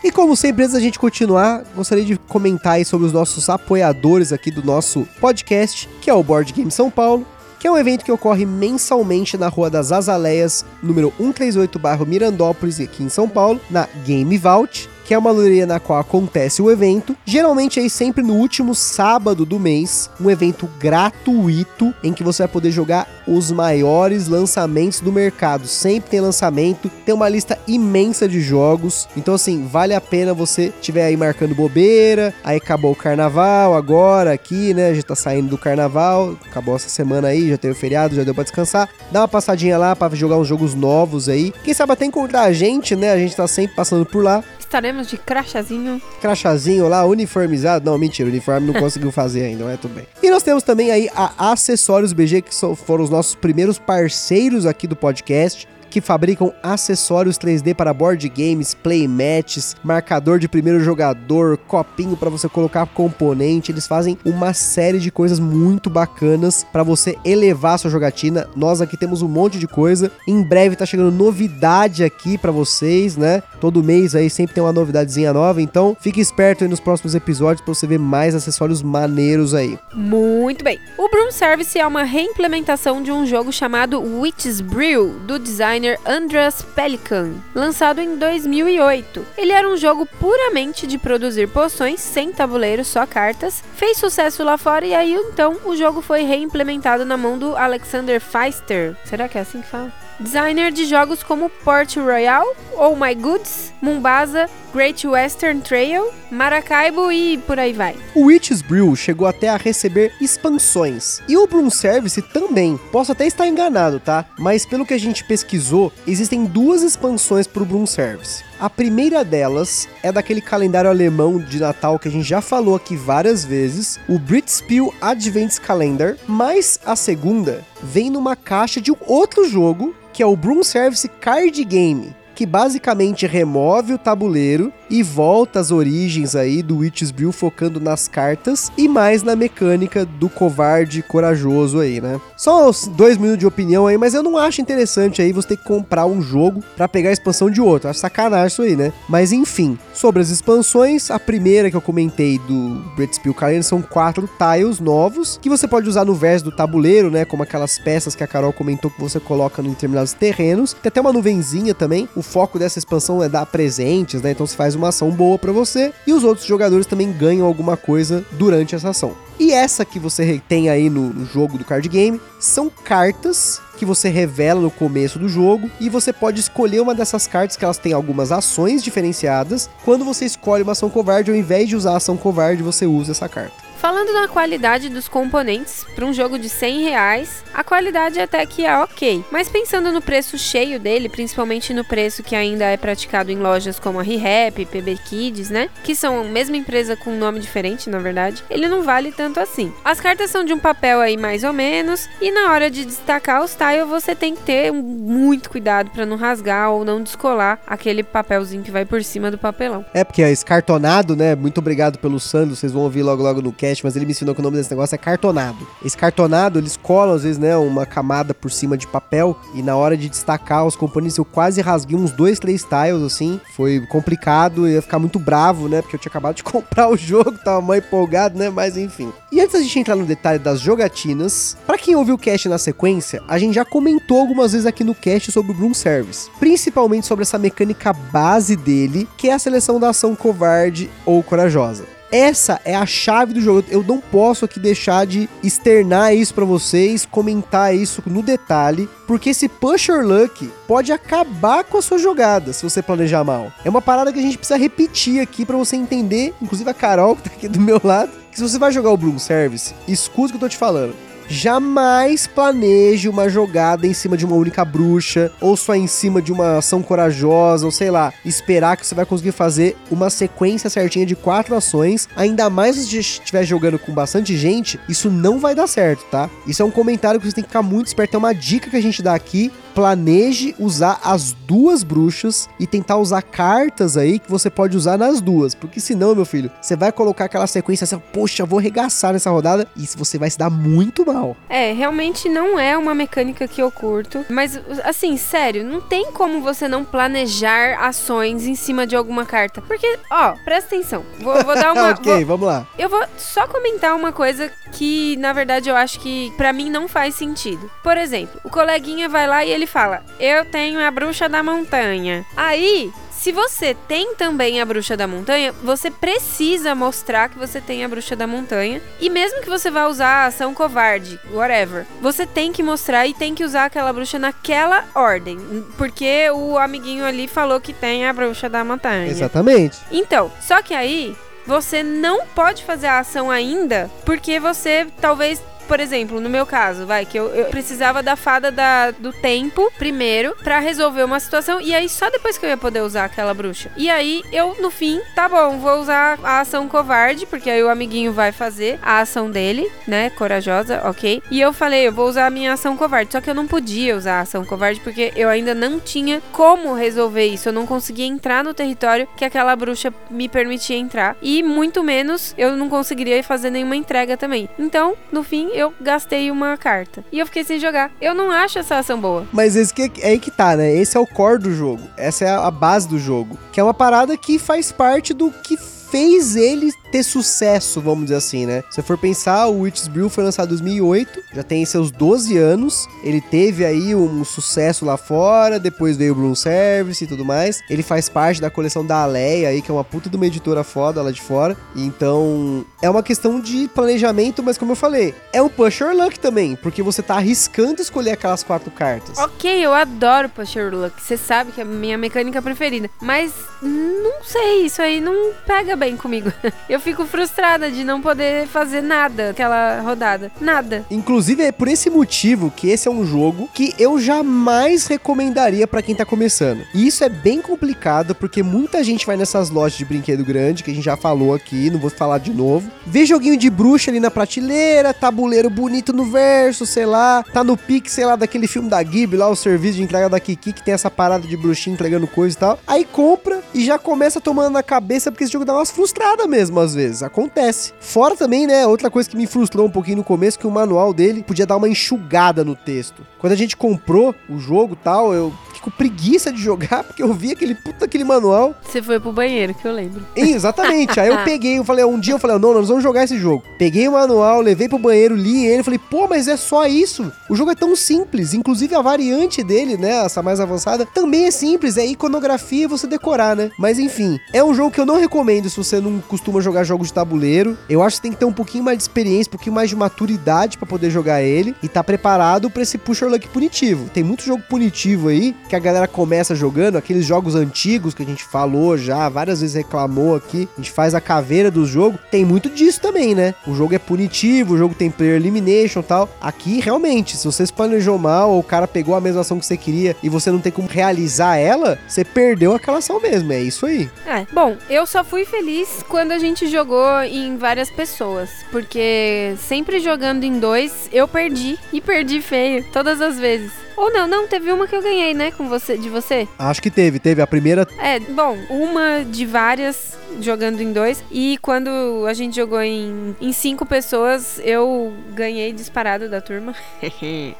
E 0.03 0.11
como 0.11 0.35
sempre, 0.35 0.63
antes 0.63 0.73
da 0.73 0.81
gente 0.81 0.99
continuar, 0.99 1.63
gostaria 1.73 2.03
de 2.03 2.17
comentar 2.17 2.73
aí 2.73 2.83
sobre 2.83 3.07
os 3.07 3.13
nossos 3.13 3.49
apoiadores 3.49 4.33
aqui 4.33 4.51
do 4.51 4.61
nosso 4.61 5.07
podcast, 5.21 5.87
que 6.01 6.09
é 6.09 6.13
o 6.13 6.21
Board 6.21 6.51
Game 6.51 6.69
São 6.69 6.91
Paulo, 6.91 7.25
que 7.57 7.67
é 7.67 7.71
um 7.71 7.77
evento 7.77 8.03
que 8.03 8.11
ocorre 8.11 8.45
mensalmente 8.45 9.37
na 9.37 9.47
Rua 9.47 9.69
das 9.69 9.93
Azaleias, 9.93 10.65
número 10.81 11.13
138 11.17 11.79
bairro 11.79 12.05
Mirandópolis, 12.05 12.81
aqui 12.81 13.03
em 13.03 13.07
São 13.07 13.29
Paulo, 13.29 13.61
na 13.69 13.87
Game 14.05 14.37
Vault 14.37 14.89
que 15.05 15.13
é 15.13 15.17
uma 15.17 15.31
loteria 15.31 15.65
na 15.65 15.79
qual 15.79 15.99
acontece 15.99 16.61
o 16.61 16.71
evento, 16.71 17.15
geralmente 17.25 17.79
aí 17.79 17.89
sempre 17.89 18.23
no 18.23 18.33
último 18.33 18.73
sábado 18.73 19.45
do 19.45 19.59
mês, 19.59 20.09
um 20.19 20.29
evento 20.29 20.69
gratuito 20.79 21.93
em 22.03 22.13
que 22.13 22.23
você 22.23 22.43
vai 22.43 22.51
poder 22.51 22.71
jogar 22.71 23.07
os 23.27 23.51
maiores 23.51 24.27
lançamentos 24.27 24.99
do 24.99 25.11
mercado. 25.11 25.67
Sempre 25.67 26.11
tem 26.11 26.19
lançamento, 26.19 26.89
tem 27.05 27.13
uma 27.13 27.29
lista 27.29 27.57
imensa 27.67 28.27
de 28.27 28.41
jogos. 28.41 29.07
Então 29.15 29.33
assim, 29.33 29.67
vale 29.67 29.93
a 29.93 30.01
pena 30.01 30.33
você 30.33 30.73
estiver 30.79 31.05
aí 31.05 31.17
marcando 31.17 31.55
bobeira. 31.55 32.33
Aí 32.43 32.57
acabou 32.57 32.91
o 32.91 32.95
carnaval 32.95 33.75
agora 33.75 34.33
aqui, 34.33 34.73
né? 34.73 34.93
Já 34.93 35.03
tá 35.03 35.15
saindo 35.15 35.49
do 35.49 35.57
carnaval, 35.57 36.35
acabou 36.45 36.75
essa 36.75 36.89
semana 36.89 37.29
aí, 37.29 37.49
já 37.49 37.57
teve 37.57 37.73
o 37.73 37.77
feriado, 37.77 38.15
já 38.15 38.23
deu 38.23 38.33
para 38.33 38.43
descansar. 38.43 38.89
Dá 39.11 39.21
uma 39.21 39.27
passadinha 39.27 39.77
lá 39.77 39.95
para 39.95 40.15
jogar 40.15 40.37
uns 40.37 40.47
jogos 40.47 40.73
novos 40.73 41.29
aí. 41.29 41.53
Quem 41.63 41.73
sabe 41.73 41.93
até 41.93 42.05
encontrar 42.05 42.43
a 42.43 42.53
gente, 42.53 42.95
né? 42.95 43.11
A 43.11 43.17
gente 43.17 43.35
tá 43.35 43.47
sempre 43.47 43.75
passando 43.75 44.05
por 44.05 44.23
lá 44.23 44.43
estaremos 44.73 45.07
de 45.07 45.17
crachazinho. 45.17 46.01
Crachazinho 46.19 46.87
lá, 46.87 47.05
uniformizado. 47.05 47.85
Não, 47.85 47.95
mentira, 47.95 48.27
uniforme 48.27 48.65
não 48.65 48.73
conseguiu 48.81 49.11
fazer 49.11 49.43
ainda, 49.43 49.65
mas 49.65 49.79
tudo 49.79 49.93
bem. 49.93 50.07
E 50.21 50.31
nós 50.31 50.41
temos 50.41 50.63
também 50.63 50.91
aí 50.91 51.07
a 51.15 51.51
Acessórios 51.51 52.11
BG, 52.11 52.41
que 52.41 52.53
foram 52.75 53.03
os 53.03 53.09
nossos 53.09 53.35
primeiros 53.35 53.77
parceiros 53.77 54.65
aqui 54.65 54.87
do 54.87 54.95
podcast 54.95 55.67
que 55.93 56.01
fabricam 56.01 56.51
acessórios 56.63 57.37
3D 57.37 57.75
para 57.75 57.93
board 57.93 58.27
games, 58.27 58.73
playmats, 58.73 59.75
marcador 59.83 60.39
de 60.39 60.47
primeiro 60.47 60.83
jogador, 60.83 61.55
copinho 61.55 62.17
para 62.17 62.31
você 62.31 62.49
colocar 62.49 62.87
componente. 62.87 63.71
Eles 63.71 63.85
fazem 63.85 64.17
uma 64.25 64.55
série 64.55 64.97
de 64.97 65.11
coisas 65.11 65.39
muito 65.39 65.91
bacanas 65.91 66.63
para 66.63 66.81
você 66.81 67.15
elevar 67.23 67.75
a 67.75 67.77
sua 67.77 67.91
jogatina. 67.91 68.47
Nós 68.55 68.81
aqui 68.81 68.97
temos 68.97 69.21
um 69.21 69.27
monte 69.27 69.59
de 69.59 69.67
coisa. 69.67 70.11
Em 70.27 70.41
breve 70.41 70.75
tá 70.75 70.83
chegando 70.83 71.11
novidade 71.11 72.03
aqui 72.03 72.39
para 72.39 72.51
vocês, 72.51 73.15
né? 73.15 73.43
Todo 73.61 73.83
mês 73.83 74.15
aí 74.15 74.31
sempre 74.31 74.55
tem 74.55 74.63
uma 74.63 74.73
novidadezinha 74.73 75.31
nova, 75.31 75.61
então 75.61 75.95
fique 75.99 76.19
esperto 76.19 76.63
aí 76.63 76.69
nos 76.69 76.79
próximos 76.79 77.13
episódios 77.13 77.63
para 77.63 77.71
você 77.71 77.85
ver 77.85 77.99
mais 77.99 78.33
acessórios 78.33 78.81
maneiros 78.81 79.53
aí. 79.53 79.77
Muito 79.93 80.63
bem. 80.63 80.79
O 80.97 81.07
Broom 81.07 81.31
Service 81.31 81.77
é 81.77 81.85
uma 81.85 82.03
reimplementação 82.03 83.03
de 83.03 83.11
um 83.11 83.27
jogo 83.27 83.53
chamado 83.53 84.01
Witch's 84.01 84.59
Brew 84.59 85.19
do 85.27 85.37
design 85.37 85.82
designer 85.83 85.99
Andreas 86.05 86.61
Pelikan, 86.61 87.33
lançado 87.53 87.99
em 87.99 88.15
2008. 88.15 89.25
Ele 89.37 89.51
era 89.51 89.67
um 89.67 89.75
jogo 89.75 90.05
puramente 90.19 90.87
de 90.87 90.97
produzir 90.97 91.47
poções, 91.49 91.99
sem 91.99 92.31
tabuleiro, 92.31 92.85
só 92.85 93.05
cartas. 93.05 93.61
Fez 93.75 93.97
sucesso 93.97 94.43
lá 94.43 94.57
fora 94.57 94.85
e 94.85 94.95
aí 94.95 95.13
então 95.13 95.57
o 95.65 95.75
jogo 95.75 96.01
foi 96.01 96.23
reimplementado 96.23 97.03
na 97.03 97.17
mão 97.17 97.37
do 97.37 97.57
Alexander 97.57 98.21
Feister. 98.21 98.95
Será 99.03 99.27
que 99.27 99.37
é 99.37 99.41
assim 99.41 99.61
que 99.61 99.67
fala? 99.67 99.91
Designer 100.19 100.71
de 100.71 100.85
jogos 100.85 101.21
como 101.21 101.49
Port 101.49 101.97
Royal, 101.97 102.45
Oh 102.77 102.95
My 102.95 103.13
Goods, 103.13 103.73
Mombasa, 103.81 104.49
Great 104.73 105.07
Western 105.07 105.61
Trail, 105.61 106.11
Maracaibo 106.31 107.11
e 107.11 107.37
por 107.37 107.59
aí 107.59 107.73
vai. 107.73 107.95
O 108.15 108.25
Witch's 108.25 108.61
Brew 108.61 108.95
chegou 108.95 109.27
até 109.27 109.49
a 109.49 109.57
receber 109.57 110.11
expansões. 110.19 111.21
E 111.27 111.37
o 111.37 111.45
Broom 111.45 111.69
Service 111.69 112.19
também. 112.21 112.79
Posso 112.91 113.11
até 113.11 113.27
estar 113.27 113.47
enganado, 113.47 113.99
tá? 113.99 114.25
Mas 114.39 114.65
pelo 114.65 114.85
que 114.85 114.93
a 114.93 114.99
gente 114.99 115.23
pesquisou, 115.23 115.93
existem 116.07 116.45
duas 116.45 116.81
expansões 116.81 117.45
para 117.45 117.61
o 117.61 117.65
Broom 117.65 117.85
Service. 117.85 118.43
A 118.59 118.69
primeira 118.69 119.23
delas 119.23 119.87
é 120.01 120.11
daquele 120.11 120.41
calendário 120.41 120.89
alemão 120.89 121.37
de 121.37 121.59
Natal 121.59 121.99
que 121.99 122.07
a 122.07 122.11
gente 122.11 122.27
já 122.27 122.41
falou 122.41 122.75
aqui 122.75 122.95
várias 122.95 123.43
vezes, 123.43 123.99
o 124.07 124.17
Britspiel 124.17 124.93
Advents 125.01 125.59
Calendar, 125.59 126.17
mas 126.27 126.79
a 126.85 126.95
segunda 126.95 127.63
vem 127.81 128.09
numa 128.09 128.35
caixa 128.35 128.79
de 128.79 128.91
um 128.91 128.97
outro 129.05 129.47
jogo 129.47 129.95
que 130.13 130.23
é 130.23 130.25
o 130.25 130.37
Broom 130.37 130.63
Service 130.63 131.07
Card 131.07 131.63
Game, 131.65 132.15
que 132.33 132.45
basicamente 132.45 133.25
remove 133.25 133.93
o 133.93 133.97
tabuleiro 133.97 134.71
e 134.89 135.01
volta 135.01 135.59
às 135.59 135.71
origens 135.71 136.35
aí 136.35 136.61
do 136.61 136.77
Witch's 136.77 137.11
Brew 137.11 137.31
focando 137.31 137.79
nas 137.79 138.07
cartas 138.07 138.71
e 138.77 138.87
mais 138.87 139.23
na 139.23 139.35
mecânica 139.35 140.05
do 140.05 140.29
covarde 140.29 141.01
corajoso 141.01 141.79
aí, 141.79 141.99
né? 141.99 142.19
Só 142.37 142.69
dois 142.95 143.17
minutos 143.17 143.39
de 143.39 143.47
opinião 143.47 143.87
aí, 143.87 143.97
mas 143.97 144.13
eu 144.13 144.21
não 144.21 144.37
acho 144.37 144.61
interessante 144.61 145.21
aí 145.21 145.31
você 145.31 145.49
ter 145.49 145.57
que 145.57 145.63
comprar 145.63 146.05
um 146.05 146.21
jogo 146.21 146.63
para 146.75 146.87
pegar 146.87 147.09
a 147.09 147.13
expansão 147.13 147.49
de 147.49 147.61
outro. 147.61 147.89
Acho 147.89 147.99
sacanagem 147.99 148.47
isso 148.47 148.61
aí, 148.61 148.75
né? 148.75 148.93
Mas 149.07 149.31
enfim, 149.31 149.77
sobre 149.93 150.21
as 150.21 150.29
expansões, 150.29 151.09
a 151.09 151.19
primeira 151.19 151.69
que 151.69 151.77
eu 151.77 151.81
comentei 151.81 152.37
do 152.39 152.83
Great 152.95 153.15
Spill 153.15 153.33
Calendar 153.33 153.63
são 153.63 153.81
quatro 153.81 154.29
tiles 154.37 154.79
novos 154.79 155.39
que 155.41 155.49
você 155.49 155.67
pode 155.67 155.87
usar 155.87 156.05
no 156.05 156.13
verso 156.13 156.45
do 156.45 156.51
tabuleiro, 156.51 157.11
né? 157.11 157.25
Como 157.25 157.43
aquelas 157.43 157.77
peças 157.77 158.15
que 158.15 158.23
a 158.23 158.27
Carol 158.27 158.53
comentou 158.53 158.89
que 158.89 158.99
você 158.99 159.19
coloca 159.19 159.61
em 159.61 159.69
determinados 159.69 160.13
terrenos. 160.13 160.73
Tem 160.73 160.89
até 160.89 161.01
uma 161.01 161.13
nuvenzinha 161.13 161.73
também. 161.73 162.07
O 162.15 162.21
foco 162.23 162.57
dessa 162.57 162.79
expansão 162.79 163.21
é 163.21 163.29
dar 163.29 163.45
presentes, 163.45 164.21
né? 164.21 164.31
Então 164.31 164.47
você 164.47 164.55
faz 164.55 164.75
uma 164.75 164.89
ação 164.89 165.11
boa 165.11 165.37
para 165.37 165.51
você 165.51 165.93
e 166.07 166.13
os 166.13 166.23
outros 166.23 166.47
jogadores 166.47 166.85
também 166.85 167.11
ganham 167.11 167.45
alguma 167.45 167.77
coisa 167.77 168.25
durante 168.31 168.73
essa 168.73 168.89
ação. 168.89 169.13
E 169.39 169.51
essa 169.51 169.83
que 169.83 169.99
você 169.99 170.41
tem 170.47 170.69
aí 170.69 170.89
no, 170.89 171.09
no, 171.09 171.25
jogo 171.25 171.57
do 171.57 171.65
card 171.65 171.87
game 171.89 172.21
são 172.39 172.69
cartas 172.69 173.59
que 173.77 173.85
você 173.85 174.07
revela 174.07 174.61
no 174.61 174.69
começo 174.69 175.17
do 175.17 175.27
jogo 175.27 175.69
e 175.79 175.89
você 175.89 176.13
pode 176.13 176.39
escolher 176.39 176.79
uma 176.79 176.93
dessas 176.93 177.25
cartas 177.27 177.57
que 177.57 177.65
elas 177.65 177.77
têm 177.77 177.93
algumas 177.93 178.31
ações 178.31 178.83
diferenciadas. 178.83 179.69
Quando 179.83 180.05
você 180.05 180.25
escolhe 180.25 180.63
uma 180.63 180.73
ação 180.73 180.89
covarde, 180.89 181.31
ao 181.31 181.37
invés 181.37 181.67
de 181.67 181.75
usar 181.75 181.93
a 181.93 181.97
ação 181.97 182.15
covarde, 182.15 182.61
você 182.61 182.85
usa 182.85 183.11
essa 183.11 183.27
carta. 183.27 183.62
Falando 183.83 184.13
na 184.13 184.29
qualidade 184.29 184.87
dos 184.87 185.09
componentes, 185.09 185.85
para 185.93 186.05
um 186.05 186.13
jogo 186.13 186.39
de 186.39 186.47
100 186.47 186.83
reais, 186.83 187.43
a 187.53 187.65
qualidade 187.65 188.17
até 188.17 188.45
que 188.45 188.65
é 188.65 188.77
ok. 188.77 189.25
Mas 189.29 189.49
pensando 189.49 189.91
no 189.91 190.01
preço 190.01 190.37
cheio 190.37 190.79
dele, 190.79 191.09
principalmente 191.09 191.73
no 191.73 191.83
preço 191.83 192.23
que 192.23 192.33
ainda 192.33 192.63
é 192.63 192.77
praticado 192.77 193.29
em 193.29 193.35
lojas 193.35 193.79
como 193.79 193.99
a 193.99 194.01
ReHap, 194.01 194.65
PB 194.67 194.97
Kids, 195.03 195.49
né? 195.49 195.69
Que 195.83 195.93
são 195.95 196.21
a 196.21 196.23
mesma 196.23 196.55
empresa 196.55 196.95
com 196.95 197.11
um 197.11 197.19
nome 197.19 197.41
diferente, 197.41 197.89
na 197.89 197.99
verdade, 197.99 198.41
ele 198.49 198.69
não 198.69 198.83
vale 198.83 199.11
tanto 199.11 199.41
assim. 199.41 199.73
As 199.83 199.99
cartas 199.99 200.31
são 200.31 200.45
de 200.45 200.53
um 200.53 200.59
papel 200.59 201.01
aí 201.01 201.17
mais 201.17 201.43
ou 201.43 201.51
menos, 201.51 202.07
e 202.21 202.31
na 202.31 202.53
hora 202.53 202.71
de 202.71 202.85
destacar 202.85 203.43
os 203.43 203.53
tiles 203.53 203.85
você 203.85 204.15
tem 204.15 204.33
que 204.33 204.43
ter 204.43 204.71
muito 204.71 205.49
cuidado 205.49 205.91
para 205.91 206.05
não 206.05 206.15
rasgar 206.15 206.71
ou 206.71 206.85
não 206.85 207.03
descolar 207.03 207.59
aquele 207.67 208.01
papelzinho 208.01 208.63
que 208.63 208.71
vai 208.71 208.85
por 208.85 209.03
cima 209.03 209.29
do 209.29 209.37
papelão. 209.37 209.85
É, 209.93 210.05
porque 210.05 210.23
é 210.23 210.31
escartonado, 210.31 211.17
né? 211.17 211.35
Muito 211.35 211.57
obrigado 211.57 211.99
pelo 211.99 212.17
Sandro, 212.17 212.55
vocês 212.55 212.71
vão 212.71 212.83
ouvir 212.83 213.03
logo 213.03 213.21
logo 213.21 213.41
no 213.41 213.51
cast 213.51 213.72
mas 213.81 213.95
ele 213.95 214.05
me 214.05 214.11
ensinou 214.11 214.35
que 214.35 214.41
o 214.41 214.43
nome 214.43 214.57
desse 214.57 214.69
negócio 214.69 214.95
é 214.95 214.97
cartonado. 214.97 215.65
Esse 215.83 215.97
cartonado, 215.97 216.59
eles 216.59 216.77
colam 216.77 217.15
às 217.15 217.23
vezes, 217.23 217.37
né, 217.37 217.55
uma 217.55 217.85
camada 217.85 218.33
por 218.33 218.51
cima 218.51 218.77
de 218.77 218.85
papel 218.85 219.37
e 219.53 219.63
na 219.63 219.75
hora 219.75 219.95
de 219.95 220.09
destacar 220.09 220.65
os 220.65 220.75
componentes 220.75 221.17
eu 221.17 221.25
quase 221.25 221.61
rasguei 221.61 221.97
uns 221.97 222.11
dois, 222.11 222.39
três 222.39 222.63
tiles 222.63 223.01
assim. 223.01 223.39
Foi 223.55 223.79
complicado, 223.87 224.67
ia 224.67 224.81
ficar 224.81 224.99
muito 224.99 225.17
bravo, 225.17 225.69
né, 225.69 225.81
porque 225.81 225.95
eu 225.95 225.99
tinha 225.99 226.09
acabado 226.09 226.35
de 226.35 226.43
comprar 226.43 226.89
o 226.89 226.97
jogo, 226.97 227.37
tava 227.43 227.61
mal 227.61 227.77
empolgado, 227.77 228.37
né, 228.37 228.49
mas 228.49 228.77
enfim. 228.77 229.11
E 229.31 229.39
antes 229.39 229.53
da 229.53 229.61
gente 229.61 229.79
entrar 229.79 229.95
no 229.95 230.05
detalhe 230.05 230.39
das 230.39 230.59
jogatinas, 230.59 231.57
para 231.65 231.77
quem 231.77 231.95
ouviu 231.95 232.15
o 232.15 232.17
cast 232.17 232.47
na 232.49 232.57
sequência, 232.57 233.21
a 233.27 233.39
gente 233.39 233.55
já 233.55 233.65
comentou 233.65 234.19
algumas 234.19 234.51
vezes 234.51 234.67
aqui 234.67 234.83
no 234.83 234.93
cast 234.93 235.31
sobre 235.31 235.51
o 235.51 235.55
Broom 235.55 235.73
Service, 235.73 236.29
principalmente 236.39 237.07
sobre 237.07 237.23
essa 237.23 237.37
mecânica 237.37 237.93
base 237.93 238.55
dele, 238.55 239.07
que 239.17 239.29
é 239.29 239.33
a 239.33 239.39
seleção 239.39 239.79
da 239.79 239.89
ação 239.89 240.15
covarde 240.15 240.89
ou 241.05 241.23
corajosa. 241.23 241.92
Essa 242.13 242.61
é 242.63 242.75
a 242.75 242.85
chave 242.85 243.33
do 243.33 243.41
jogo. 243.41 243.65
Eu 243.71 243.81
não 243.81 243.99
posso 243.99 244.45
aqui 244.45 244.59
deixar 244.59 245.03
de 245.03 245.27
externar 245.41 246.13
isso 246.13 246.31
para 246.31 246.45
vocês, 246.45 247.07
comentar 247.07 247.75
isso 247.75 248.03
no 248.05 248.21
detalhe, 248.21 248.87
porque 249.07 249.31
esse 249.31 249.49
pusher 249.49 250.05
luck 250.05 250.47
pode 250.67 250.91
acabar 250.91 251.63
com 251.63 251.79
a 251.79 251.81
sua 251.81 251.97
jogada 251.97 252.53
se 252.53 252.61
você 252.61 252.83
planejar 252.83 253.23
mal. 253.23 253.51
É 253.65 253.69
uma 253.69 253.81
parada 253.81 254.13
que 254.13 254.19
a 254.19 254.21
gente 254.21 254.37
precisa 254.37 254.59
repetir 254.59 255.21
aqui 255.21 255.43
para 255.43 255.57
você 255.57 255.75
entender, 255.75 256.35
inclusive 256.39 256.69
a 256.69 256.73
Carol 256.75 257.15
que 257.15 257.23
tá 257.23 257.31
aqui 257.35 257.47
do 257.47 257.59
meu 257.59 257.81
lado, 257.83 258.11
que 258.29 258.37
se 258.37 258.43
você 258.43 258.59
vai 258.59 258.71
jogar 258.71 258.91
o 258.91 258.97
Bloom 258.97 259.17
Service, 259.17 259.73
escuta 259.87 260.27
o 260.27 260.29
que 260.29 260.35
eu 260.35 260.41
tô 260.41 260.49
te 260.49 260.57
falando 260.57 261.12
Jamais 261.27 262.27
planeje 262.27 263.09
uma 263.09 263.29
jogada 263.29 263.87
em 263.87 263.93
cima 263.93 264.17
de 264.17 264.25
uma 264.25 264.35
única 264.35 264.63
bruxa, 264.63 265.31
ou 265.41 265.55
só 265.55 265.75
em 265.75 265.87
cima 265.87 266.21
de 266.21 266.31
uma 266.31 266.57
ação 266.57 266.81
corajosa, 266.81 267.65
ou 267.65 267.71
sei 267.71 267.89
lá, 267.89 268.13
esperar 268.25 268.77
que 268.77 268.85
você 268.85 268.95
vai 268.95 269.05
conseguir 269.05 269.31
fazer 269.31 269.75
uma 269.89 270.09
sequência 270.09 270.69
certinha 270.69 271.05
de 271.05 271.15
quatro 271.15 271.55
ações. 271.55 272.07
Ainda 272.15 272.49
mais 272.49 272.75
se 272.75 272.87
você 272.87 272.99
estiver 272.99 273.43
jogando 273.43 273.79
com 273.79 273.91
bastante 273.91 274.35
gente, 274.37 274.79
isso 274.87 275.09
não 275.09 275.39
vai 275.39 275.55
dar 275.55 275.67
certo, 275.67 276.05
tá? 276.11 276.29
Isso 276.47 276.61
é 276.61 276.65
um 276.65 276.71
comentário 276.71 277.19
que 277.19 277.25
você 277.25 277.35
tem 277.35 277.43
que 277.43 277.49
ficar 277.49 277.61
muito 277.61 277.87
esperto. 277.87 278.15
É 278.15 278.17
uma 278.17 278.33
dica 278.33 278.69
que 278.69 278.77
a 278.77 278.81
gente 278.81 279.01
dá 279.01 279.13
aqui 279.13 279.51
planeje 279.73 280.55
usar 280.59 280.99
as 281.03 281.33
duas 281.33 281.83
bruxas 281.83 282.49
e 282.59 282.67
tentar 282.67 282.97
usar 282.97 283.21
cartas 283.21 283.97
aí 283.97 284.19
que 284.19 284.29
você 284.29 284.49
pode 284.49 284.77
usar 284.77 284.97
nas 284.97 285.21
duas. 285.21 285.55
Porque 285.55 285.79
senão, 285.79 286.15
meu 286.15 286.25
filho, 286.25 286.51
você 286.61 286.75
vai 286.75 286.91
colocar 286.91 287.25
aquela 287.25 287.47
sequência 287.47 287.85
assim, 287.85 288.01
poxa, 288.11 288.45
vou 288.45 288.59
regaçar 288.59 289.13
nessa 289.13 289.29
rodada 289.29 289.67
e 289.75 289.85
você 289.95 290.17
vai 290.17 290.29
se 290.29 290.37
dar 290.37 290.49
muito 290.49 291.05
mal. 291.05 291.35
É, 291.49 291.71
realmente 291.73 292.29
não 292.29 292.59
é 292.59 292.77
uma 292.77 292.93
mecânica 292.93 293.47
que 293.47 293.61
eu 293.61 293.71
curto. 293.71 294.25
Mas, 294.29 294.59
assim, 294.83 295.17
sério, 295.17 295.63
não 295.63 295.81
tem 295.81 296.11
como 296.11 296.41
você 296.41 296.67
não 296.67 296.83
planejar 296.83 297.79
ações 297.79 298.45
em 298.45 298.55
cima 298.55 298.85
de 298.85 298.95
alguma 298.95 299.25
carta. 299.25 299.61
Porque, 299.61 299.99
ó, 300.11 300.33
presta 300.43 300.75
atenção. 300.75 301.03
Vou, 301.19 301.43
vou 301.43 301.55
dar 301.55 301.73
uma. 301.73 301.91
ok, 301.91 302.23
vou, 302.25 302.37
vamos 302.37 302.47
lá. 302.47 302.67
Eu 302.77 302.89
vou 302.89 303.03
só 303.17 303.47
comentar 303.47 303.95
uma 303.95 304.11
coisa 304.11 304.51
que, 304.73 305.15
na 305.17 305.33
verdade, 305.33 305.69
eu 305.69 305.75
acho 305.75 305.99
que 305.99 306.31
para 306.37 306.51
mim 306.51 306.69
não 306.69 306.87
faz 306.87 307.15
sentido. 307.15 307.69
Por 307.83 307.97
exemplo, 307.97 308.39
o 308.43 308.49
coleguinha 308.49 309.07
vai 309.07 309.27
lá 309.27 309.45
e 309.45 309.51
ele 309.51 309.62
ele 309.63 309.67
fala: 309.67 310.03
Eu 310.19 310.45
tenho 310.45 310.79
a 310.79 310.91
bruxa 310.91 311.27
da 311.27 311.41
montanha. 311.41 312.25
Aí, 312.35 312.91
se 313.11 313.31
você 313.31 313.73
tem 313.87 314.15
também 314.15 314.61
a 314.61 314.65
bruxa 314.65 314.97
da 314.97 315.07
montanha, 315.07 315.53
você 315.63 315.89
precisa 315.89 316.75
mostrar 316.75 317.29
que 317.29 317.39
você 317.39 317.61
tem 317.61 317.83
a 317.83 317.87
bruxa 317.87 318.15
da 318.15 318.27
montanha. 318.27 318.81
E 318.99 319.09
mesmo 319.09 319.41
que 319.41 319.49
você 319.49 319.71
vá 319.71 319.87
usar 319.87 320.07
a 320.07 320.25
ação 320.25 320.53
covarde, 320.53 321.19
whatever, 321.31 321.85
você 322.01 322.25
tem 322.25 322.51
que 322.51 322.61
mostrar 322.61 323.07
e 323.07 323.13
tem 323.13 323.33
que 323.33 323.43
usar 323.43 323.65
aquela 323.65 323.93
bruxa 323.93 324.19
naquela 324.19 324.85
ordem. 324.93 325.39
Porque 325.77 326.29
o 326.31 326.57
amiguinho 326.57 327.05
ali 327.05 327.27
falou 327.27 327.61
que 327.61 327.73
tem 327.73 328.05
a 328.05 328.13
bruxa 328.13 328.49
da 328.49 328.63
montanha. 328.63 329.07
Exatamente. 329.07 329.77
Então, 329.89 330.31
só 330.41 330.61
que 330.61 330.73
aí. 330.73 331.15
Você 331.45 331.83
não 331.83 332.25
pode 332.27 332.63
fazer 332.63 332.87
a 332.87 332.99
ação 332.99 333.29
ainda 333.29 333.91
porque 334.05 334.39
você 334.39 334.87
talvez 335.01 335.43
por 335.67 335.79
exemplo, 335.79 336.19
no 336.19 336.29
meu 336.29 336.45
caso, 336.45 336.85
vai, 336.85 337.05
que 337.05 337.17
eu, 337.17 337.27
eu 337.33 337.45
precisava 337.45 338.03
da 338.03 338.15
fada 338.15 338.51
da, 338.51 338.91
do 338.91 339.11
tempo 339.11 339.71
primeiro 339.77 340.35
para 340.43 340.59
resolver 340.59 341.03
uma 341.03 341.19
situação 341.19 341.59
e 341.61 341.73
aí 341.73 341.89
só 341.89 342.09
depois 342.09 342.37
que 342.37 342.45
eu 342.45 342.49
ia 342.49 342.57
poder 342.57 342.81
usar 342.81 343.05
aquela 343.05 343.33
bruxa. 343.33 343.71
E 343.75 343.89
aí 343.89 344.23
eu, 344.31 344.55
no 344.61 344.69
fim, 344.69 345.01
tá 345.15 345.27
bom, 345.27 345.57
vou 345.57 345.79
usar 345.79 346.19
a 346.23 346.39
ação 346.41 346.67
covarde, 346.67 347.25
porque 347.25 347.49
aí 347.49 347.63
o 347.63 347.69
amiguinho 347.69 348.11
vai 348.11 348.31
fazer 348.31 348.79
a 348.81 348.99
ação 348.99 349.29
dele, 349.29 349.69
né? 349.87 350.09
Corajosa, 350.11 350.81
ok. 350.85 351.21
E 351.29 351.39
eu 351.39 351.53
falei, 351.53 351.87
eu 351.87 351.91
vou 351.91 352.07
usar 352.07 352.27
a 352.27 352.29
minha 352.29 352.53
ação 352.53 352.75
covarde. 352.77 353.11
Só 353.11 353.21
que 353.21 353.29
eu 353.29 353.35
não 353.35 353.47
podia 353.47 353.95
usar 353.95 354.19
a 354.19 354.21
ação 354.21 354.45
covarde 354.45 354.79
porque 354.81 355.13
eu 355.15 355.29
ainda 355.29 355.53
não 355.53 355.79
tinha 355.79 356.21
como 356.31 356.73
resolver 356.73 357.25
isso. 357.25 357.49
Eu 357.49 357.53
não 357.53 357.65
conseguia 357.65 358.05
entrar 358.05 358.43
no 358.43 358.53
território 358.53 359.07
que 359.15 359.25
aquela 359.25 359.55
bruxa 359.55 359.93
me 360.09 360.27
permitia 360.27 360.77
entrar. 360.77 361.15
E 361.21 361.43
muito 361.43 361.83
menos 361.83 362.33
eu 362.37 362.55
não 362.55 362.69
conseguiria 362.69 363.23
fazer 363.23 363.49
nenhuma 363.49 363.75
entrega 363.75 364.17
também. 364.17 364.49
Então, 364.57 364.95
no 365.11 365.23
fim, 365.23 365.49
eu 365.53 365.73
gastei 365.79 366.31
uma 366.31 366.57
carta. 366.57 367.03
E 367.11 367.19
eu 367.19 367.25
fiquei 367.25 367.43
sem 367.43 367.59
jogar. 367.59 367.91
Eu 368.01 368.13
não 368.13 368.31
acho 368.31 368.59
essa 368.59 368.77
ação 368.77 368.99
boa. 368.99 369.25
Mas 369.31 369.55
esse 369.55 369.73
que 369.73 369.91
é 370.01 370.07
aí 370.07 370.19
que 370.19 370.31
tá, 370.31 370.55
né? 370.55 370.73
Esse 370.75 370.97
é 370.97 370.99
o 370.99 371.07
core 371.07 371.39
do 371.39 371.53
jogo. 371.53 371.83
Essa 371.97 372.25
é 372.25 372.29
a 372.29 372.51
base 372.51 372.87
do 372.87 372.97
jogo. 372.97 373.37
Que 373.51 373.59
é 373.59 373.63
uma 373.63 373.73
parada 373.73 374.17
que 374.17 374.39
faz 374.39 374.71
parte 374.71 375.13
do 375.13 375.31
que 375.31 375.57
fez 375.57 376.35
ele 376.35 376.71
ter 376.93 377.01
sucesso, 377.01 377.81
vamos 377.81 378.03
dizer 378.03 378.17
assim, 378.17 378.45
né? 378.45 378.63
Se 378.69 378.79
for 378.83 378.99
pensar, 378.99 379.47
o 379.47 379.61
Witch's 379.61 379.87
Brew 379.87 380.09
foi 380.09 380.23
lançado 380.23 380.45
em 380.45 380.49
2008, 380.49 381.23
já 381.33 381.41
tem 381.41 381.65
seus 381.65 381.89
12 381.89 382.37
anos. 382.37 382.87
Ele 383.03 383.19
teve 383.19 383.65
aí 383.65 383.95
um 383.95 384.23
sucesso 384.23 384.85
lá 384.85 384.95
fora, 384.95 385.59
depois 385.59 385.97
veio 385.97 386.11
o 386.11 386.15
Bloom 386.15 386.35
Service 386.35 387.03
e 387.03 387.07
tudo 387.07 387.25
mais. 387.25 387.63
Ele 387.67 387.81
faz 387.81 388.09
parte 388.09 388.39
da 388.39 388.51
coleção 388.51 388.85
da 388.85 389.01
Aleia 389.01 389.49
aí, 389.49 389.59
que 389.59 389.71
é 389.71 389.73
uma 389.73 389.83
puta 389.83 390.07
de 390.07 390.15
uma 390.15 390.27
editora 390.27 390.63
foda 390.63 391.01
lá 391.01 391.09
de 391.09 391.19
fora. 391.19 391.57
Então, 391.75 392.63
é 392.79 392.87
uma 392.87 393.01
questão 393.01 393.39
de 393.39 393.67
planejamento, 393.69 394.43
mas 394.43 394.55
como 394.55 394.73
eu 394.73 394.75
falei, 394.75 395.15
é 395.33 395.41
um 395.41 395.49
push 395.49 395.81
or 395.81 395.95
luck 395.95 396.19
também, 396.19 396.55
porque 396.55 396.83
você 396.83 397.01
tá 397.01 397.15
arriscando 397.15 397.81
escolher 397.81 398.11
aquelas 398.11 398.43
quatro 398.43 398.69
cartas. 398.69 399.17
Ok, 399.17 399.49
eu 399.65 399.73
adoro 399.73 400.29
push 400.29 400.55
or 400.57 400.71
luck. 400.71 401.01
Você 401.01 401.17
sabe 401.17 401.53
que 401.53 401.59
é 401.59 401.63
a 401.63 401.65
minha 401.65 401.97
mecânica 401.97 402.39
preferida. 402.39 402.87
Mas 403.01 403.33
não 403.63 404.23
sei, 404.23 404.67
isso 404.67 404.79
aí 404.79 405.01
não 405.01 405.33
pega 405.47 405.75
bem 405.75 405.97
comigo. 405.97 406.31
Eu 406.69 406.82
fico 406.83 407.05
frustrada 407.05 407.71
de 407.71 407.83
não 407.83 408.01
poder 408.01 408.45
fazer 408.47 408.81
nada 408.81 409.29
aquela 409.29 409.79
rodada. 409.79 410.31
Nada. 410.41 410.85
Inclusive, 410.91 411.43
é 411.43 411.51
por 411.51 411.67
esse 411.67 411.89
motivo 411.89 412.51
que 412.51 412.69
esse 412.69 412.87
é 412.87 412.91
um 412.91 413.05
jogo 413.05 413.49
que 413.53 413.73
eu 413.79 413.99
jamais 413.99 414.85
recomendaria 414.85 415.65
pra 415.65 415.81
quem 415.81 415.95
tá 415.95 416.05
começando. 416.05 416.63
E 416.73 416.85
isso 416.85 417.03
é 417.03 417.09
bem 417.09 417.41
complicado, 417.41 418.13
porque 418.13 418.43
muita 418.43 418.83
gente 418.83 419.05
vai 419.05 419.15
nessas 419.15 419.49
lojas 419.49 419.77
de 419.77 419.85
brinquedo 419.85 420.25
grande, 420.25 420.63
que 420.63 420.71
a 420.71 420.73
gente 420.73 420.83
já 420.83 420.97
falou 420.97 421.33
aqui, 421.33 421.69
não 421.69 421.79
vou 421.79 421.89
falar 421.89 422.17
de 422.17 422.33
novo. 422.33 422.69
Vê 422.85 423.05
joguinho 423.05 423.37
de 423.37 423.49
bruxa 423.49 423.89
ali 423.89 423.99
na 423.99 424.11
prateleira, 424.11 424.93
tabuleiro 424.93 425.49
bonito 425.49 425.93
no 425.93 426.05
verso, 426.05 426.65
sei 426.65 426.85
lá. 426.85 427.23
Tá 427.33 427.43
no 427.43 427.55
pique, 427.55 427.89
sei 427.89 428.05
lá, 428.05 428.15
daquele 428.15 428.47
filme 428.47 428.69
da 428.69 428.83
Ghibli 428.83 429.17
lá, 429.17 429.29
o 429.29 429.35
serviço 429.35 429.75
de 429.75 429.83
entrega 429.83 430.09
da 430.09 430.19
Kiki, 430.19 430.51
que 430.51 430.63
tem 430.63 430.73
essa 430.73 430.91
parada 430.91 431.25
de 431.25 431.37
bruxinha 431.37 431.73
entregando 431.73 432.07
coisa 432.07 432.35
e 432.35 432.39
tal. 432.39 432.59
Aí 432.67 432.83
compra 432.83 433.41
e 433.53 433.63
já 433.63 433.79
começa 433.79 434.19
tomando 434.19 434.51
na 434.51 434.63
cabeça, 434.63 435.11
porque 435.11 435.23
esse 435.23 435.33
jogo 435.33 435.45
dá 435.45 435.53
umas 435.53 435.71
frustradas 435.71 436.27
mesmo, 436.27 436.59
às 436.59 436.72
vezes. 436.73 437.03
Acontece. 437.03 437.73
Fora 437.79 438.15
também, 438.15 438.47
né, 438.47 438.65
outra 438.65 438.89
coisa 438.89 439.09
que 439.09 439.17
me 439.17 439.27
frustrou 439.27 439.67
um 439.67 439.71
pouquinho 439.71 439.97
no 439.97 440.03
começo, 440.03 440.39
que 440.39 440.47
o 440.47 440.51
manual 440.51 440.93
dele 440.93 441.23
podia 441.23 441.45
dar 441.45 441.57
uma 441.57 441.69
enxugada 441.69 442.43
no 442.43 442.55
texto. 442.55 443.05
Quando 443.19 443.33
a 443.33 443.37
gente 443.37 443.55
comprou 443.55 444.15
o 444.29 444.39
jogo 444.39 444.75
tal, 444.75 445.13
eu 445.13 445.33
com 445.63 445.71
preguiça 445.71 446.31
de 446.31 446.41
jogar, 446.41 446.83
porque 446.83 447.01
eu 447.01 447.13
vi 447.13 447.31
aquele 447.31 447.55
puta 447.55 447.85
aquele 447.85 448.03
manual. 448.03 448.53
Você 448.61 448.81
foi 448.81 448.99
pro 448.99 449.13
banheiro, 449.13 449.53
que 449.53 449.65
eu 449.65 449.71
lembro. 449.71 450.05
Exatamente. 450.15 450.99
Aí 450.99 451.07
eu 451.07 451.17
peguei, 451.23 451.57
eu 451.57 451.63
falei, 451.63 451.85
um 451.85 451.99
dia 451.99 452.13
eu 452.13 452.19
falei, 452.19 452.37
não, 452.37 452.53
nós 452.53 452.67
vamos 452.67 452.83
jogar 452.83 453.05
esse 453.05 453.17
jogo. 453.17 453.43
Peguei 453.57 453.87
o 453.87 453.93
manual, 453.93 454.41
levei 454.41 454.67
pro 454.67 454.77
banheiro, 454.77 455.15
li 455.15 455.45
ele, 455.45 455.63
falei, 455.63 455.79
pô, 455.79 456.07
mas 456.07 456.27
é 456.27 456.35
só 456.35 456.67
isso. 456.67 457.11
O 457.29 457.35
jogo 457.35 457.51
é 457.51 457.55
tão 457.55 457.75
simples. 457.75 458.33
Inclusive 458.33 458.75
a 458.75 458.81
variante 458.81 459.41
dele, 459.41 459.77
né, 459.77 460.05
essa 460.05 460.21
mais 460.21 460.39
avançada, 460.39 460.85
também 460.85 461.25
é 461.25 461.31
simples. 461.31 461.77
É 461.77 461.85
iconografia 461.85 462.65
e 462.65 462.67
você 462.67 462.85
decorar, 462.85 463.35
né? 463.35 463.49
Mas 463.57 463.79
enfim, 463.79 464.19
é 464.33 464.43
um 464.43 464.53
jogo 464.53 464.71
que 464.71 464.81
eu 464.81 464.85
não 464.85 464.99
recomendo 464.99 465.49
se 465.49 465.57
você 465.57 465.79
não 465.79 465.99
costuma 466.01 466.41
jogar 466.41 466.63
jogos 466.65 466.87
de 466.87 466.93
tabuleiro. 466.93 467.57
Eu 467.69 467.81
acho 467.81 467.97
que 467.97 468.01
tem 468.03 468.11
que 468.11 468.17
ter 468.17 468.25
um 468.25 468.33
pouquinho 468.33 468.63
mais 468.63 468.77
de 468.77 468.83
experiência, 468.83 469.29
um 469.29 469.31
pouquinho 469.31 469.55
mais 469.55 469.69
de 469.69 469.75
maturidade 469.75 470.57
pra 470.57 470.67
poder 470.67 470.89
jogar 470.89 471.21
ele 471.21 471.55
e 471.63 471.69
tá 471.69 471.83
preparado 471.83 472.49
pra 472.49 472.63
esse 472.63 472.77
push 472.77 473.01
or 473.03 473.09
luck 473.09 473.27
punitivo. 473.29 473.89
Tem 473.89 474.03
muito 474.03 474.23
jogo 474.23 474.43
punitivo 474.49 475.07
aí 475.07 475.33
que 475.53 475.57
a 475.57 475.59
galera 475.59 475.87
começa 475.87 476.33
jogando, 476.33 476.77
aqueles 476.77 477.05
jogos 477.05 477.35
antigos 477.35 477.93
que 477.93 478.01
a 478.01 478.05
gente 478.05 478.23
falou 478.23 478.75
já, 478.75 479.07
várias 479.07 479.41
vezes 479.41 479.55
reclamou 479.55 480.15
aqui. 480.15 480.49
A 480.57 480.59
gente 480.59 480.71
faz 480.71 480.95
a 480.95 481.01
caveira 481.01 481.51
do 481.51 481.63
jogo. 481.63 481.99
Tem 482.09 482.25
muito 482.25 482.49
disso 482.49 482.81
também, 482.81 483.13
né? 483.13 483.35
O 483.45 483.53
jogo 483.53 483.75
é 483.75 483.77
punitivo, 483.77 484.55
o 484.55 484.57
jogo 484.57 484.73
tem 484.73 484.89
player 484.89 485.15
elimination 485.15 485.81
e 485.81 485.83
tal. 485.83 486.09
Aqui, 486.19 486.59
realmente, 486.59 487.15
se 487.15 487.25
você 487.25 487.45
planejou 487.55 487.99
mal 487.99 488.31
ou 488.31 488.39
o 488.39 488.43
cara 488.43 488.67
pegou 488.67 488.95
a 488.95 489.01
mesma 489.01 489.21
ação 489.21 489.37
que 489.37 489.45
você 489.45 489.55
queria 489.55 489.95
e 490.01 490.09
você 490.09 490.31
não 490.31 490.39
tem 490.39 490.51
como 490.51 490.67
realizar 490.67 491.37
ela, 491.37 491.77
você 491.87 492.03
perdeu 492.03 492.55
aquela 492.55 492.79
ação 492.79 492.99
mesmo. 492.99 493.31
É 493.31 493.39
isso 493.39 493.67
aí. 493.67 493.87
É, 494.07 494.25
bom, 494.33 494.57
eu 494.67 494.87
só 494.87 495.03
fui 495.03 495.23
feliz 495.23 495.85
quando 495.87 496.13
a 496.13 496.17
gente 496.17 496.47
jogou 496.47 497.03
em 497.03 497.37
várias 497.37 497.69
pessoas, 497.69 498.31
porque 498.51 499.35
sempre 499.37 499.79
jogando 499.79 500.23
em 500.23 500.39
dois, 500.39 500.89
eu 500.91 501.07
perdi 501.07 501.59
e 501.71 501.79
perdi 501.79 502.21
feio 502.21 502.65
todas 502.73 502.99
as 502.99 503.19
vezes. 503.19 503.51
Ou 503.75 503.91
não, 503.91 504.07
não, 504.07 504.27
teve 504.27 504.51
uma 504.51 504.67
que 504.67 504.75
eu 504.75 504.81
ganhei, 504.81 505.13
né, 505.13 505.31
com 505.31 505.47
você, 505.47 505.77
de 505.77 505.89
você. 505.89 506.27
Acho 506.37 506.61
que 506.61 506.69
teve. 506.69 506.99
Teve 506.99 507.21
a 507.21 507.27
primeira. 507.27 507.67
É, 507.79 507.99
bom, 507.99 508.37
uma 508.49 509.03
de 509.03 509.25
várias 509.25 509.97
jogando 510.21 510.61
em 510.61 510.71
dois. 510.71 511.03
E 511.11 511.37
quando 511.41 512.05
a 512.07 512.13
gente 512.13 512.35
jogou 512.35 512.61
em, 512.61 513.15
em 513.19 513.31
cinco 513.31 513.65
pessoas, 513.65 514.39
eu 514.43 514.93
ganhei 515.13 515.51
disparado 515.51 516.09
da 516.09 516.21
turma. 516.21 516.53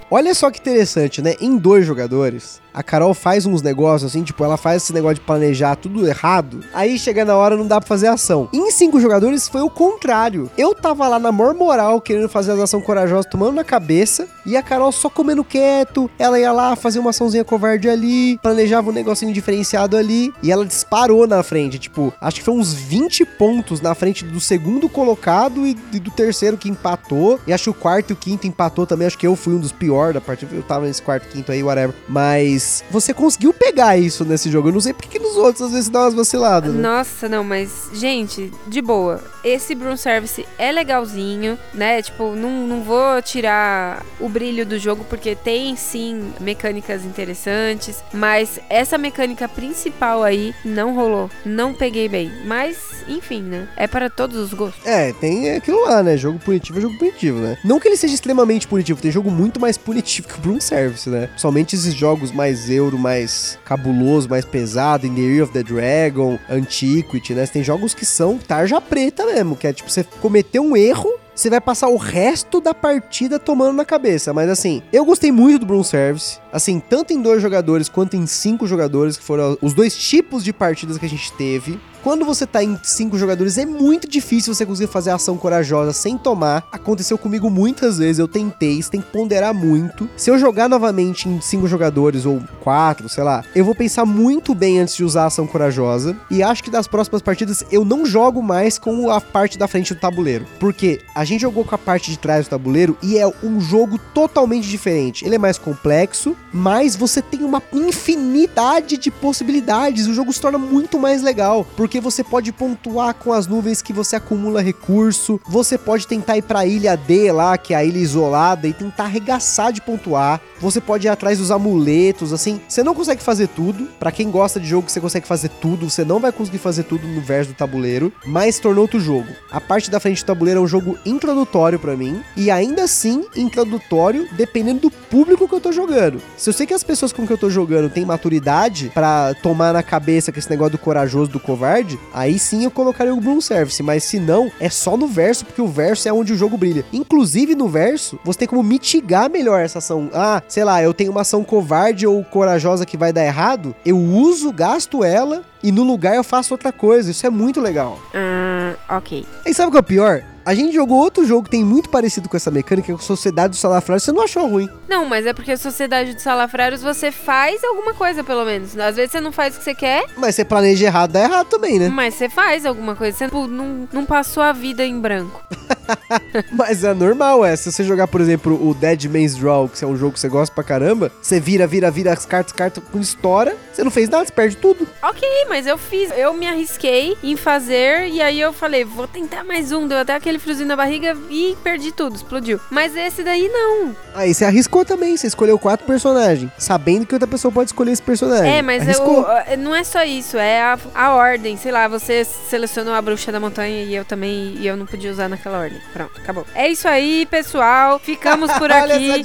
Olha 0.10 0.34
só 0.34 0.50
que 0.52 0.60
interessante, 0.60 1.22
né? 1.22 1.36
Em 1.40 1.58
dois 1.58 1.86
jogadores, 1.86 2.62
a 2.74 2.82
Carol 2.82 3.14
faz 3.14 3.46
uns 3.46 3.62
negócios 3.62 4.12
assim, 4.12 4.24
tipo, 4.24 4.44
ela 4.44 4.58
faz 4.58 4.84
esse 4.84 4.94
negócio 4.94 5.16
de 5.16 5.22
planejar 5.22 5.76
tudo 5.76 6.08
errado. 6.08 6.62
Aí 6.74 6.98
chega 6.98 7.24
na 7.24 7.36
hora 7.36 7.56
não 7.56 7.68
dá 7.68 7.80
pra 7.80 7.88
fazer 7.88 8.08
ação. 8.08 8.50
Em 8.52 8.72
cinco 8.72 9.00
jogadores 9.00 9.48
foi 9.48 9.62
o 9.62 9.70
contrário. 9.70 10.50
Eu 10.58 10.74
tava 10.74 11.08
lá 11.08 11.20
na 11.20 11.32
maior 11.32 11.54
moral, 11.54 12.02
querendo 12.02 12.28
fazer 12.28 12.54
as 12.54 12.60
ações 12.60 12.84
corajosas, 12.84 13.26
tomando 13.30 13.54
na 13.54 13.64
cabeça. 13.64 14.28
E 14.46 14.58
a 14.58 14.64
Carol 14.64 14.92
só 14.92 15.10
comendo 15.10 15.44
quieto. 15.44 16.10
Ela 16.18 16.40
ia 16.40 16.52
lá 16.52 16.76
fazer 16.76 17.00
uma 17.00 17.12
açãozinha 17.12 17.44
covarde 17.44 17.90
ali, 17.90 18.38
planejava 18.40 18.90
um 18.90 18.94
negocinho 18.94 19.34
diferenciado 19.34 19.96
ali. 19.96 20.34
E 20.42 20.52
ela 20.52 20.66
disparou 20.66 21.28
na 21.28 21.44
frente. 21.44 21.78
Tipo, 21.78 22.14
acho 22.20 22.38
que 22.38 22.44
foi 22.44 22.54
uns 22.54 22.63
20 22.72 23.26
pontos 23.26 23.82
na 23.82 23.96
frente 23.96 24.24
do 24.24 24.40
segundo 24.40 24.88
colocado 24.88 25.66
e, 25.66 25.76
e 25.92 26.00
do 26.00 26.12
terceiro 26.12 26.58
que 26.58 26.70
empatou. 26.70 27.40
E 27.48 27.52
acho 27.52 27.66
que 27.66 27.70
o 27.72 27.74
quarto 27.74 28.12
e 28.12 28.14
o 28.14 28.16
quinto 28.16 28.46
empatou 28.46 28.86
também. 28.86 29.08
Acho 29.08 29.18
que 29.18 29.26
eu 29.26 29.36
fui 29.36 29.54
um 29.56 29.60
dos 29.60 29.72
piores 29.72 30.14
da 30.14 30.22
partida. 30.22 30.56
Eu 30.56 30.62
tava 30.62 30.86
nesse 30.86 31.02
quarto, 31.02 31.28
quinto 31.28 31.52
aí, 31.52 31.64
whatever. 31.64 31.96
Mas 32.08 32.84
você 32.92 33.14
conseguiu 33.14 33.54
pegar 33.54 33.98
isso 33.98 34.24
nesse 34.24 34.52
jogo. 34.52 34.70
Eu 34.70 34.74
não 34.74 34.80
sei 34.80 34.94
porque 34.94 35.08
que 35.08 35.20
nos 35.20 35.36
outros 35.36 35.62
às 35.64 35.72
vezes 35.72 35.90
dá 35.90 36.02
umas 36.02 36.14
vaciladas. 36.14 36.74
Né? 36.74 36.82
Nossa, 36.82 37.28
não, 37.28 37.44
mas, 37.44 37.90
gente, 37.94 38.52
de 38.68 38.82
boa. 38.82 39.22
Esse 39.44 39.74
Broom 39.76 39.98
Service 39.98 40.46
é 40.58 40.72
legalzinho, 40.72 41.58
né? 41.74 42.02
Tipo, 42.02 42.36
não, 42.36 42.68
não 42.68 42.84
vou 42.84 43.22
tirar 43.22 44.06
o 44.20 44.30
brilho 44.30 44.66
do 44.66 44.78
jogo, 44.78 45.06
porque 45.10 45.36
tem 45.36 45.76
sim 45.76 46.34
mecânicas 46.40 47.04
interessantes. 47.04 48.04
Mas 48.14 48.60
essa 48.70 48.98
mecânica 48.98 49.48
principal 49.48 50.24
aí 50.24 50.54
não 50.64 50.96
rolou. 50.96 51.30
Não 51.46 51.74
peguei 51.74 52.08
bem. 52.08 52.32
Mas, 52.54 52.78
enfim, 53.08 53.42
né? 53.42 53.68
É 53.76 53.88
para 53.88 54.12
todos 54.12 54.38
os 54.38 54.54
gostos. 54.54 54.86
É, 54.86 55.12
tem 55.14 55.56
aquilo 55.56 55.82
lá, 55.86 56.04
né? 56.04 56.16
Jogo 56.16 56.38
punitivo 56.38 56.78
é 56.78 56.82
jogo 56.84 56.96
punitivo, 57.00 57.40
né? 57.40 57.58
Não 57.66 57.80
que 57.80 57.88
ele 57.88 57.98
seja 57.98 58.14
extremamente 58.14 58.68
punitivo, 58.68 59.02
tem 59.02 59.10
jogo 59.10 59.32
muito 59.32 59.60
mais 59.60 59.76
punitivo 59.76 60.28
que 60.28 60.36
o 60.36 60.38
Broom 60.40 60.62
Service, 60.62 61.10
né? 61.10 61.32
Somente 61.36 61.76
esses 61.76 61.96
jogos 61.96 62.32
mais 62.32 62.70
euro, 62.70 62.96
mais 63.00 63.58
cabuloso, 63.66 64.30
mais 64.30 64.46
pesado, 64.46 65.08
In 65.08 65.16
the 65.16 65.22
Year 65.22 65.44
of 65.44 65.52
the 65.52 65.64
Dragon, 65.64 66.38
Antiquity, 66.48 67.34
né? 67.34 67.48
Tem 67.48 67.64
jogos 67.64 67.96
que 67.96 68.06
são 68.06 68.38
tarja 68.38 68.80
preta 68.80 69.26
mesmo, 69.26 69.56
que 69.56 69.66
é 69.66 69.74
tipo, 69.74 69.90
você 69.90 70.04
cometeu 70.22 70.62
um 70.62 70.78
erro, 70.78 71.12
você 71.34 71.50
vai 71.50 71.60
passar 71.60 71.88
o 71.88 71.98
resto 71.98 72.62
da 72.62 72.76
partida 72.76 73.40
tomando 73.40 73.74
na 73.76 73.84
cabeça. 73.84 74.32
Mas 74.32 74.48
assim, 74.48 74.84
eu 74.94 75.04
gostei 75.04 75.32
muito 75.32 75.62
do 75.62 75.66
Broom 75.66 75.84
Service. 75.84 76.38
Assim, 76.52 76.80
tanto 76.80 77.14
em 77.14 77.20
dois 77.20 77.42
jogadores 77.42 77.90
quanto 77.90 78.16
em 78.16 78.28
cinco 78.28 78.68
jogadores, 78.68 79.18
que 79.18 79.24
foram 79.24 79.58
os 79.60 79.74
dois 79.74 79.98
tipos 79.98 80.44
de 80.44 80.54
partidas 80.54 81.00
que 81.00 81.06
a 81.08 81.10
gente 81.10 81.34
teve. 81.34 81.80
Quando 82.04 82.26
você 82.26 82.46
tá 82.46 82.62
em 82.62 82.78
cinco 82.84 83.18
jogadores, 83.18 83.58
é 83.58 83.66
muito 83.66 84.10
difícil 84.10 84.54
você 84.54 84.66
conseguir 84.66 84.92
fazer 84.92 85.12
ação 85.12 85.38
corajosa 85.38 85.94
sem 85.94 86.18
tomar. 86.18 86.68
Aconteceu 86.70 87.18
comigo 87.18 87.50
muitas 87.50 87.98
vezes, 87.98 88.20
eu 88.20 88.28
tentei, 88.28 88.84
você 88.84 88.92
tem 88.92 89.00
que 89.00 89.10
ponderar 89.10 89.54
muito. 89.54 90.10
Se 90.18 90.30
eu 90.30 90.38
jogar 90.38 90.68
novamente 90.68 91.30
em 91.30 91.40
cinco 91.40 91.66
jogadores 91.66 92.26
ou 92.26 92.44
quatro, 92.60 93.08
sei 93.08 93.24
lá, 93.24 93.42
eu 93.56 93.64
vou 93.64 93.74
pensar 93.74 94.06
muito 94.06 94.54
bem 94.54 94.82
antes 94.82 94.98
de 94.98 95.04
usar 95.06 95.24
a 95.24 95.28
ação 95.28 95.48
corajosa. 95.48 96.14
E 96.30 96.44
acho 96.44 96.62
que 96.62 96.70
das 96.70 96.88
próximas 96.88 97.22
partidas 97.22 97.64
eu 97.72 97.86
não 97.86 98.06
jogo 98.06 98.44
mais 98.44 98.78
com 98.78 99.10
a 99.10 99.22
parte 99.22 99.58
da 99.58 99.66
frente 99.66 99.94
do 99.94 100.00
tabuleiro. 100.02 100.46
Porque 100.60 101.00
a 101.16 101.24
gente 101.24 101.40
jogou 101.40 101.64
com 101.64 101.74
a 101.74 101.78
parte 101.78 102.12
de 102.12 102.20
trás 102.20 102.46
do 102.46 102.50
tabuleiro 102.50 102.98
e 103.02 103.18
é 103.18 103.26
um 103.42 103.62
jogo 103.62 103.98
totalmente 104.14 104.68
diferente. 104.68 105.24
Ele 105.24 105.36
é 105.36 105.40
mais 105.40 105.58
complexo, 105.58 106.36
mas 106.52 106.98
você 106.98 107.22
tem 107.22 107.46
uma 107.46 107.64
infinidade 107.72 108.98
de 108.98 109.10
possibilidades. 109.10 110.06
O 110.06 110.14
jogo 110.14 110.34
se 110.34 110.42
torna 110.42 110.58
muito 110.58 111.00
mais 111.00 111.24
legal. 111.24 111.66
Porque 111.78 111.93
porque 111.94 112.02
você 112.02 112.24
pode 112.24 112.52
pontuar 112.52 113.14
com 113.14 113.32
as 113.32 113.46
nuvens 113.46 113.80
que 113.80 113.94
você 113.94 114.16
acumula 114.16 114.64
recurso, 114.64 115.40
você 115.48 115.78
pode 115.78 116.08
tentar 116.08 116.36
ir 116.36 116.42
pra 116.42 116.66
ilha 116.66 116.98
D 116.98 117.32
lá, 117.32 117.56
que 117.56 117.72
é 117.72 117.78
a 117.78 117.84
ilha 117.84 118.00
isolada, 118.00 118.68
e 118.68 118.74
tentar 118.74 119.04
arregaçar 119.04 119.72
de 119.72 119.80
pontuar. 119.80 120.42
Você 120.60 120.82
pode 120.82 121.06
ir 121.06 121.10
atrás 121.12 121.38
dos 121.38 121.52
amuletos, 121.52 122.34
assim. 122.34 122.60
Você 122.68 122.82
não 122.82 122.96
consegue 122.96 123.22
fazer 123.22 123.48
tudo. 123.50 123.88
Para 124.00 124.12
quem 124.12 124.32
gosta 124.32 124.60
de 124.60 124.66
jogo, 124.66 124.90
você 124.90 125.00
consegue 125.00 125.28
fazer 125.28 125.50
tudo. 125.50 125.88
Você 125.88 126.04
não 126.04 126.20
vai 126.20 126.32
conseguir 126.32 126.58
fazer 126.58 126.82
tudo 126.84 127.06
no 127.06 127.22
verso 127.22 127.52
do 127.52 127.56
tabuleiro, 127.56 128.12
mas 128.26 128.58
tornou 128.58 128.82
outro 128.82 129.00
jogo. 129.00 129.28
A 129.52 129.62
parte 129.62 129.92
da 129.92 130.00
frente 130.00 130.24
do 130.24 130.26
tabuleiro 130.26 130.62
é 130.62 130.64
um 130.64 130.68
jogo 130.68 130.98
introdutório 131.06 131.78
para 131.78 131.96
mim, 131.96 132.24
e 132.36 132.50
ainda 132.50 132.86
assim 132.86 133.24
introdutório 133.36 134.28
dependendo 134.32 134.80
do 134.80 134.90
público 134.90 135.48
que 135.48 135.54
eu 135.54 135.62
tô 135.62 135.72
jogando. 135.72 136.20
Se 136.38 136.50
eu 136.50 136.54
sei 136.54 136.66
que 136.66 136.74
as 136.74 136.84
pessoas 136.84 137.14
com 137.14 137.28
que 137.28 137.34
eu 137.34 137.38
tô 137.38 137.52
jogando 137.52 137.88
têm 137.88 138.04
maturidade 138.04 138.90
para 138.96 139.36
tomar 139.36 139.74
na 139.74 139.84
cabeça 139.84 140.32
que 140.32 140.40
esse 140.40 140.50
negócio 140.50 140.72
do 140.72 140.78
corajoso, 140.80 141.30
do 141.30 141.40
covarde, 141.40 141.83
aí 142.14 142.38
sim 142.40 142.64
eu 142.64 142.72
colocaria 142.72 143.14
o 143.14 143.20
Bloom 143.20 143.42
Service, 143.42 143.82
mas 143.82 144.04
se 144.04 144.20
não, 144.20 144.52
é 144.60 144.70
só 144.70 144.98
no 144.98 145.08
verso, 145.08 145.46
porque 145.46 145.62
o 145.62 145.68
verso 145.68 146.08
é 146.08 146.14
onde 146.14 146.34
o 146.34 146.38
jogo 146.38 146.58
brilha. 146.58 146.86
Inclusive 146.92 147.56
no 147.56 147.68
verso, 147.68 148.20
você 148.24 148.40
tem 148.40 148.48
como 148.48 148.64
mitigar 148.64 149.30
melhor 149.30 149.60
essa 149.60 149.80
ação. 149.80 150.10
Ah, 150.14 150.42
sei 150.48 150.64
lá, 150.64 150.82
eu 150.82 150.94
tenho 150.94 151.12
uma 151.12 151.22
ação 151.22 151.44
covarde 151.44 152.06
ou 152.08 152.24
corajosa 152.24 152.86
que 152.86 152.98
vai 152.98 153.14
dar 153.14 153.26
errado, 153.26 153.76
eu 153.86 153.98
uso, 153.98 154.52
gasto 154.52 155.04
ela 155.04 155.44
e 155.62 155.72
no 155.72 155.84
lugar 155.84 156.16
eu 156.16 156.24
faço 156.24 156.54
outra 156.54 156.72
coisa. 156.72 157.12
Isso 157.12 157.26
é 157.26 157.30
muito 157.30 157.62
legal. 157.62 158.00
Hum, 158.14 158.76
ok. 158.90 159.26
E 159.46 159.54
sabe 159.54 159.70
o 159.70 159.72
que 159.72 159.78
é 159.78 159.80
o 159.80 159.84
pior? 159.84 160.33
A 160.46 160.54
gente 160.54 160.74
jogou 160.74 160.98
outro 160.98 161.26
jogo 161.26 161.44
que 161.44 161.52
tem 161.52 161.64
muito 161.64 161.90
parecido 161.90 162.28
com 162.28 162.36
essa 162.36 162.52
mecânica, 162.52 162.86
que 162.88 162.92
é 162.92 162.96
o 162.96 163.00
Sociedade 163.00 163.52
dos 163.52 163.60
Salafrários. 163.60 164.04
Você 164.04 164.12
não 164.12 164.24
achou 164.24 164.48
ruim? 164.48 164.70
Não, 164.90 165.06
mas 165.06 165.26
é 165.26 165.34
porque 165.34 165.52
a 165.52 165.58
Sociedade 165.58 166.14
dos 166.14 166.24
Salafrários 166.24 166.82
você 166.82 167.12
faz 167.12 167.64
alguma 167.64 167.94
coisa, 167.94 168.24
pelo 168.24 168.44
menos. 168.44 168.78
Às 168.78 168.98
vezes 168.98 169.12
você 169.12 169.22
não 169.22 169.32
faz 169.32 169.56
o 169.56 169.60
que 169.60 169.64
você 169.64 169.76
quer. 169.76 170.06
Mas 170.18 170.36
você 170.36 170.44
planeja 170.44 170.86
errado, 170.86 171.12
dá 171.12 171.22
errado 171.22 171.48
também, 171.48 171.80
né? 171.80 171.90
Mas 171.90 172.16
você 172.16 172.28
faz 172.28 172.66
alguma 172.66 172.96
coisa. 172.96 173.18
Você 173.18 173.26
tipo, 173.26 173.48
não, 173.48 173.88
não 173.92 174.06
passou 174.06 174.44
a 174.44 174.52
vida 174.52 174.86
em 174.86 175.00
branco. 175.00 175.42
Mas 176.52 176.84
é 176.84 176.94
normal, 176.94 177.46
é. 177.46 177.56
Se 177.56 177.72
você 177.72 177.84
jogar, 177.84 178.08
por 178.08 178.22
exemplo, 178.22 178.54
o 178.68 178.74
Dead 178.74 179.06
Man's 179.06 179.36
Draw, 179.36 179.70
que 179.70 179.84
é 179.84 179.88
um 179.88 179.98
jogo 179.98 180.14
que 180.14 180.20
você 180.20 180.30
gosta 180.30 180.54
pra 180.54 180.64
caramba, 180.64 181.12
você 181.22 181.40
vira, 181.40 181.68
vira, 181.68 181.90
vira 181.92 182.14
as 182.14 182.26
cartas, 182.26 182.54
cartas 182.54 182.84
com 182.92 183.00
estoura, 183.00 183.56
você 183.72 183.84
não 183.84 183.92
fez 183.92 184.10
nada, 184.10 184.26
você 184.26 184.32
perde 184.32 184.58
tudo. 184.58 184.88
Ok, 185.02 185.28
mas 185.50 185.68
eu 185.68 185.78
fiz, 185.78 186.12
eu 186.16 186.34
me 186.34 186.48
arrisquei 186.48 187.18
em 187.24 187.36
fazer 187.36 188.08
e 188.08 188.22
aí 188.22 188.40
eu 188.40 188.54
falei, 188.54 188.84
vou 188.84 189.08
tentar 189.08 189.44
mais 189.44 189.72
um, 189.72 189.88
deu 189.88 189.98
até 189.98 190.16
aquele 190.16 190.40
friozinho 190.40 190.68
na 190.68 190.76
barriga 190.76 191.18
e 191.30 191.58
perdi 191.64 191.92
tudo, 191.92 192.16
explodiu. 192.16 192.60
Mas 192.70 192.96
esse 192.96 193.24
daí 193.24 193.48
não. 193.50 193.96
Aí 194.14 194.34
você 194.34 194.46
arriscou 194.46 194.86
também, 194.86 195.18
você 195.18 195.28
escolheu 195.28 195.58
quatro 195.58 195.86
personagens, 195.86 196.52
sabendo 196.58 197.06
que 197.06 197.16
outra 197.16 197.28
pessoa 197.28 197.52
pode 197.52 197.70
escolher 197.70 197.92
esse 197.92 198.02
personagem. 198.02 198.58
É, 198.58 198.62
mas 198.62 198.88
eu, 198.88 199.26
não 199.58 199.76
é 199.76 199.84
só 199.84 200.04
isso, 200.04 200.38
é 200.38 200.62
a, 200.62 200.78
a 200.94 201.14
ordem. 201.14 201.58
Sei 201.58 201.72
lá, 201.72 201.88
você 201.88 202.24
selecionou 202.24 202.94
a 202.94 203.02
bruxa 203.02 203.32
da 203.32 203.40
montanha 203.40 203.84
e 203.84 203.96
eu 203.96 204.06
também, 204.06 204.56
e 204.60 204.68
eu 204.68 204.78
não 204.78 204.86
podia 204.86 205.12
usar 205.12 205.28
naquela 205.28 205.60
ordem. 205.60 205.73
Pronto, 205.92 206.20
acabou. 206.20 206.46
É 206.56 206.68
isso 206.68 206.88
aí, 206.88 207.26
pessoal. 207.26 208.00
Ficamos 208.00 208.52
por 208.54 208.70
aqui. 208.72 209.24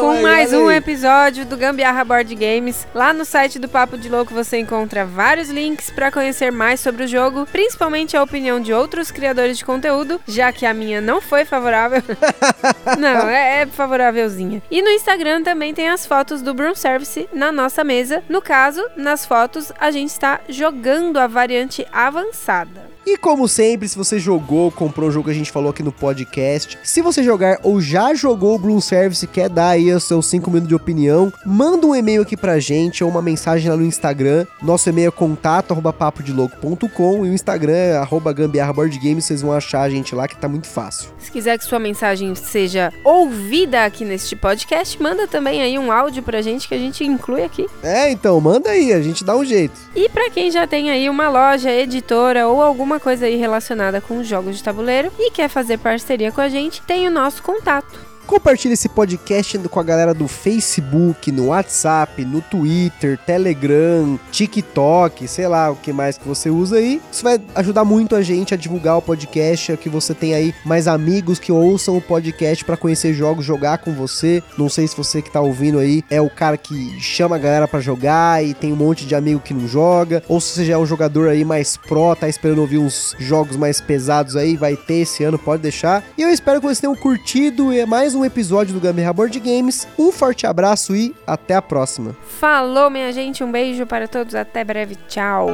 Com 0.00 0.10
aí, 0.10 0.22
mais 0.22 0.52
um 0.52 0.68
aí. 0.68 0.76
episódio 0.76 1.44
do 1.44 1.56
Gambiarra 1.56 2.04
Board 2.04 2.34
Games. 2.34 2.86
Lá 2.94 3.12
no 3.12 3.24
site 3.24 3.58
do 3.58 3.68
Papo 3.68 3.96
de 3.96 4.08
Louco 4.08 4.34
você 4.34 4.58
encontra 4.58 5.04
vários 5.04 5.48
links 5.48 5.90
para 5.90 6.10
conhecer 6.10 6.50
mais 6.50 6.80
sobre 6.80 7.04
o 7.04 7.08
jogo, 7.08 7.46
principalmente 7.46 8.16
a 8.16 8.22
opinião 8.22 8.60
de 8.60 8.72
outros 8.72 9.10
criadores 9.10 9.58
de 9.58 9.64
conteúdo, 9.64 10.20
já 10.26 10.52
que 10.52 10.66
a 10.66 10.74
minha 10.74 11.00
não 11.00 11.20
foi 11.20 11.44
favorável. 11.44 12.02
não, 12.98 13.28
é, 13.28 13.62
é 13.62 13.66
favorávelzinha. 13.66 14.62
E 14.70 14.82
no 14.82 14.88
Instagram 14.90 15.42
também 15.42 15.74
tem 15.74 15.88
as 15.88 16.06
fotos 16.06 16.42
do 16.42 16.54
Broom 16.54 16.74
Service 16.74 17.28
na 17.32 17.52
nossa 17.52 17.84
mesa. 17.84 18.22
No 18.28 18.40
caso, 18.42 18.84
nas 18.96 19.24
fotos 19.24 19.72
a 19.78 19.90
gente 19.90 20.10
está 20.10 20.40
jogando 20.48 21.18
a 21.18 21.26
variante 21.26 21.86
avançada. 21.92 22.97
E 23.10 23.16
como 23.16 23.48
sempre, 23.48 23.88
se 23.88 23.96
você 23.96 24.18
jogou, 24.18 24.70
comprou 24.70 25.08
o 25.08 25.10
jogo 25.10 25.24
que 25.24 25.30
a 25.30 25.34
gente 25.34 25.50
falou 25.50 25.70
aqui 25.70 25.82
no 25.82 25.90
podcast, 25.90 26.78
se 26.84 27.00
você 27.00 27.22
jogar 27.22 27.58
ou 27.62 27.80
já 27.80 28.12
jogou 28.12 28.54
o 28.54 28.58
Bloom 28.58 28.82
Service 28.82 29.24
e 29.24 29.26
quer 29.26 29.48
dar 29.48 29.70
aí 29.70 29.90
os 29.90 30.04
seus 30.04 30.26
5 30.26 30.50
minutos 30.50 30.68
de 30.68 30.74
opinião, 30.74 31.32
manda 31.42 31.86
um 31.86 31.96
e-mail 31.96 32.20
aqui 32.20 32.36
pra 32.36 32.58
gente 32.58 33.02
ou 33.02 33.08
uma 33.08 33.22
mensagem 33.22 33.70
lá 33.70 33.78
no 33.78 33.82
Instagram. 33.82 34.44
Nosso 34.60 34.90
e-mail 34.90 35.08
é 35.08 35.10
contato 35.10 35.72
arroba 35.72 35.90
papodilouco.com 35.90 37.24
e 37.24 37.30
o 37.30 37.32
Instagram 37.32 37.72
é 37.72 37.96
arroba 37.96 38.30
gambiarra 38.30 38.74
board 38.74 38.98
games, 38.98 39.24
vocês 39.24 39.40
vão 39.40 39.54
achar 39.54 39.80
a 39.80 39.88
gente 39.88 40.14
lá 40.14 40.28
que 40.28 40.36
tá 40.36 40.46
muito 40.46 40.66
fácil. 40.66 41.08
Se 41.18 41.32
quiser 41.32 41.56
que 41.56 41.64
sua 41.64 41.78
mensagem 41.78 42.34
seja 42.34 42.92
ouvida 43.02 43.86
aqui 43.86 44.04
neste 44.04 44.36
podcast, 44.36 45.02
manda 45.02 45.26
também 45.26 45.62
aí 45.62 45.78
um 45.78 45.90
áudio 45.90 46.22
pra 46.22 46.42
gente 46.42 46.68
que 46.68 46.74
a 46.74 46.78
gente 46.78 47.02
inclui 47.04 47.42
aqui. 47.42 47.66
É, 47.82 48.10
então, 48.10 48.38
manda 48.38 48.68
aí, 48.68 48.92
a 48.92 49.00
gente 49.00 49.24
dá 49.24 49.34
um 49.34 49.46
jeito. 49.46 49.80
E 49.96 50.10
pra 50.10 50.28
quem 50.28 50.50
já 50.50 50.66
tem 50.66 50.90
aí 50.90 51.08
uma 51.08 51.30
loja, 51.30 51.72
editora 51.72 52.46
ou 52.46 52.62
alguma 52.62 52.97
coisa 53.00 53.26
aí 53.26 53.36
relacionada 53.36 54.00
com 54.00 54.22
jogos 54.22 54.56
de 54.56 54.62
tabuleiro 54.62 55.10
e 55.18 55.30
quer 55.30 55.48
fazer 55.48 55.78
parceria 55.78 56.32
com 56.32 56.40
a 56.40 56.48
gente, 56.48 56.82
tem 56.82 57.06
o 57.06 57.10
nosso 57.10 57.42
contato. 57.42 58.17
Compartilhe 58.28 58.74
esse 58.74 58.90
podcast 58.90 59.58
com 59.58 59.80
a 59.80 59.82
galera 59.82 60.12
do 60.12 60.28
Facebook, 60.28 61.32
no 61.32 61.46
WhatsApp, 61.46 62.26
no 62.26 62.42
Twitter, 62.42 63.18
Telegram, 63.24 64.20
TikTok, 64.30 65.26
sei 65.26 65.48
lá 65.48 65.70
o 65.70 65.76
que 65.76 65.94
mais 65.94 66.18
que 66.18 66.28
você 66.28 66.50
usa 66.50 66.76
aí. 66.76 67.00
Isso 67.10 67.24
vai 67.24 67.40
ajudar 67.54 67.86
muito 67.86 68.14
a 68.14 68.20
gente 68.20 68.52
a 68.52 68.56
divulgar 68.58 68.98
o 68.98 69.02
podcast, 69.02 69.74
que 69.78 69.88
você 69.88 70.12
tem 70.12 70.34
aí 70.34 70.54
mais 70.62 70.86
amigos 70.86 71.38
que 71.38 71.50
ouçam 71.50 71.96
o 71.96 72.02
podcast 72.02 72.66
para 72.66 72.76
conhecer 72.76 73.14
jogos, 73.14 73.46
jogar 73.46 73.78
com 73.78 73.94
você. 73.94 74.42
Não 74.58 74.68
sei 74.68 74.86
se 74.86 74.94
você 74.94 75.22
que 75.22 75.32
tá 75.32 75.40
ouvindo 75.40 75.78
aí 75.78 76.04
é 76.10 76.20
o 76.20 76.28
cara 76.28 76.58
que 76.58 77.00
chama 77.00 77.36
a 77.36 77.38
galera 77.38 77.66
para 77.66 77.80
jogar 77.80 78.44
e 78.44 78.52
tem 78.52 78.74
um 78.74 78.76
monte 78.76 79.06
de 79.06 79.14
amigo 79.14 79.40
que 79.40 79.54
não 79.54 79.66
joga, 79.66 80.22
ou 80.28 80.38
se 80.38 80.52
você 80.52 80.66
já 80.66 80.74
é 80.74 80.78
um 80.78 80.84
jogador 80.84 81.30
aí 81.30 81.46
mais 81.46 81.78
pró, 81.78 82.14
tá 82.14 82.28
esperando 82.28 82.60
ouvir 82.60 82.76
uns 82.76 83.16
jogos 83.18 83.56
mais 83.56 83.80
pesados 83.80 84.36
aí, 84.36 84.54
vai 84.54 84.76
ter 84.76 84.96
esse 84.96 85.24
ano, 85.24 85.38
pode 85.38 85.62
deixar. 85.62 86.04
E 86.18 86.20
eu 86.20 86.28
espero 86.28 86.60
que 86.60 86.66
vocês 86.66 86.80
tenham 86.80 86.94
curtido 86.94 87.72
e 87.72 87.78
é 87.78 87.86
mais 87.86 88.17
um 88.18 88.24
episódio 88.24 88.74
do 88.74 88.80
Gambiarra 88.80 89.12
Board 89.12 89.38
Games. 89.38 89.86
Um 89.98 90.10
forte 90.10 90.46
abraço 90.46 90.94
e 90.94 91.14
até 91.26 91.54
a 91.54 91.62
próxima. 91.62 92.16
Falou, 92.40 92.90
minha 92.90 93.12
gente, 93.12 93.44
um 93.44 93.50
beijo 93.50 93.86
para 93.86 94.08
todos, 94.08 94.34
até 94.34 94.64
breve, 94.64 94.96
tchau. 95.08 95.48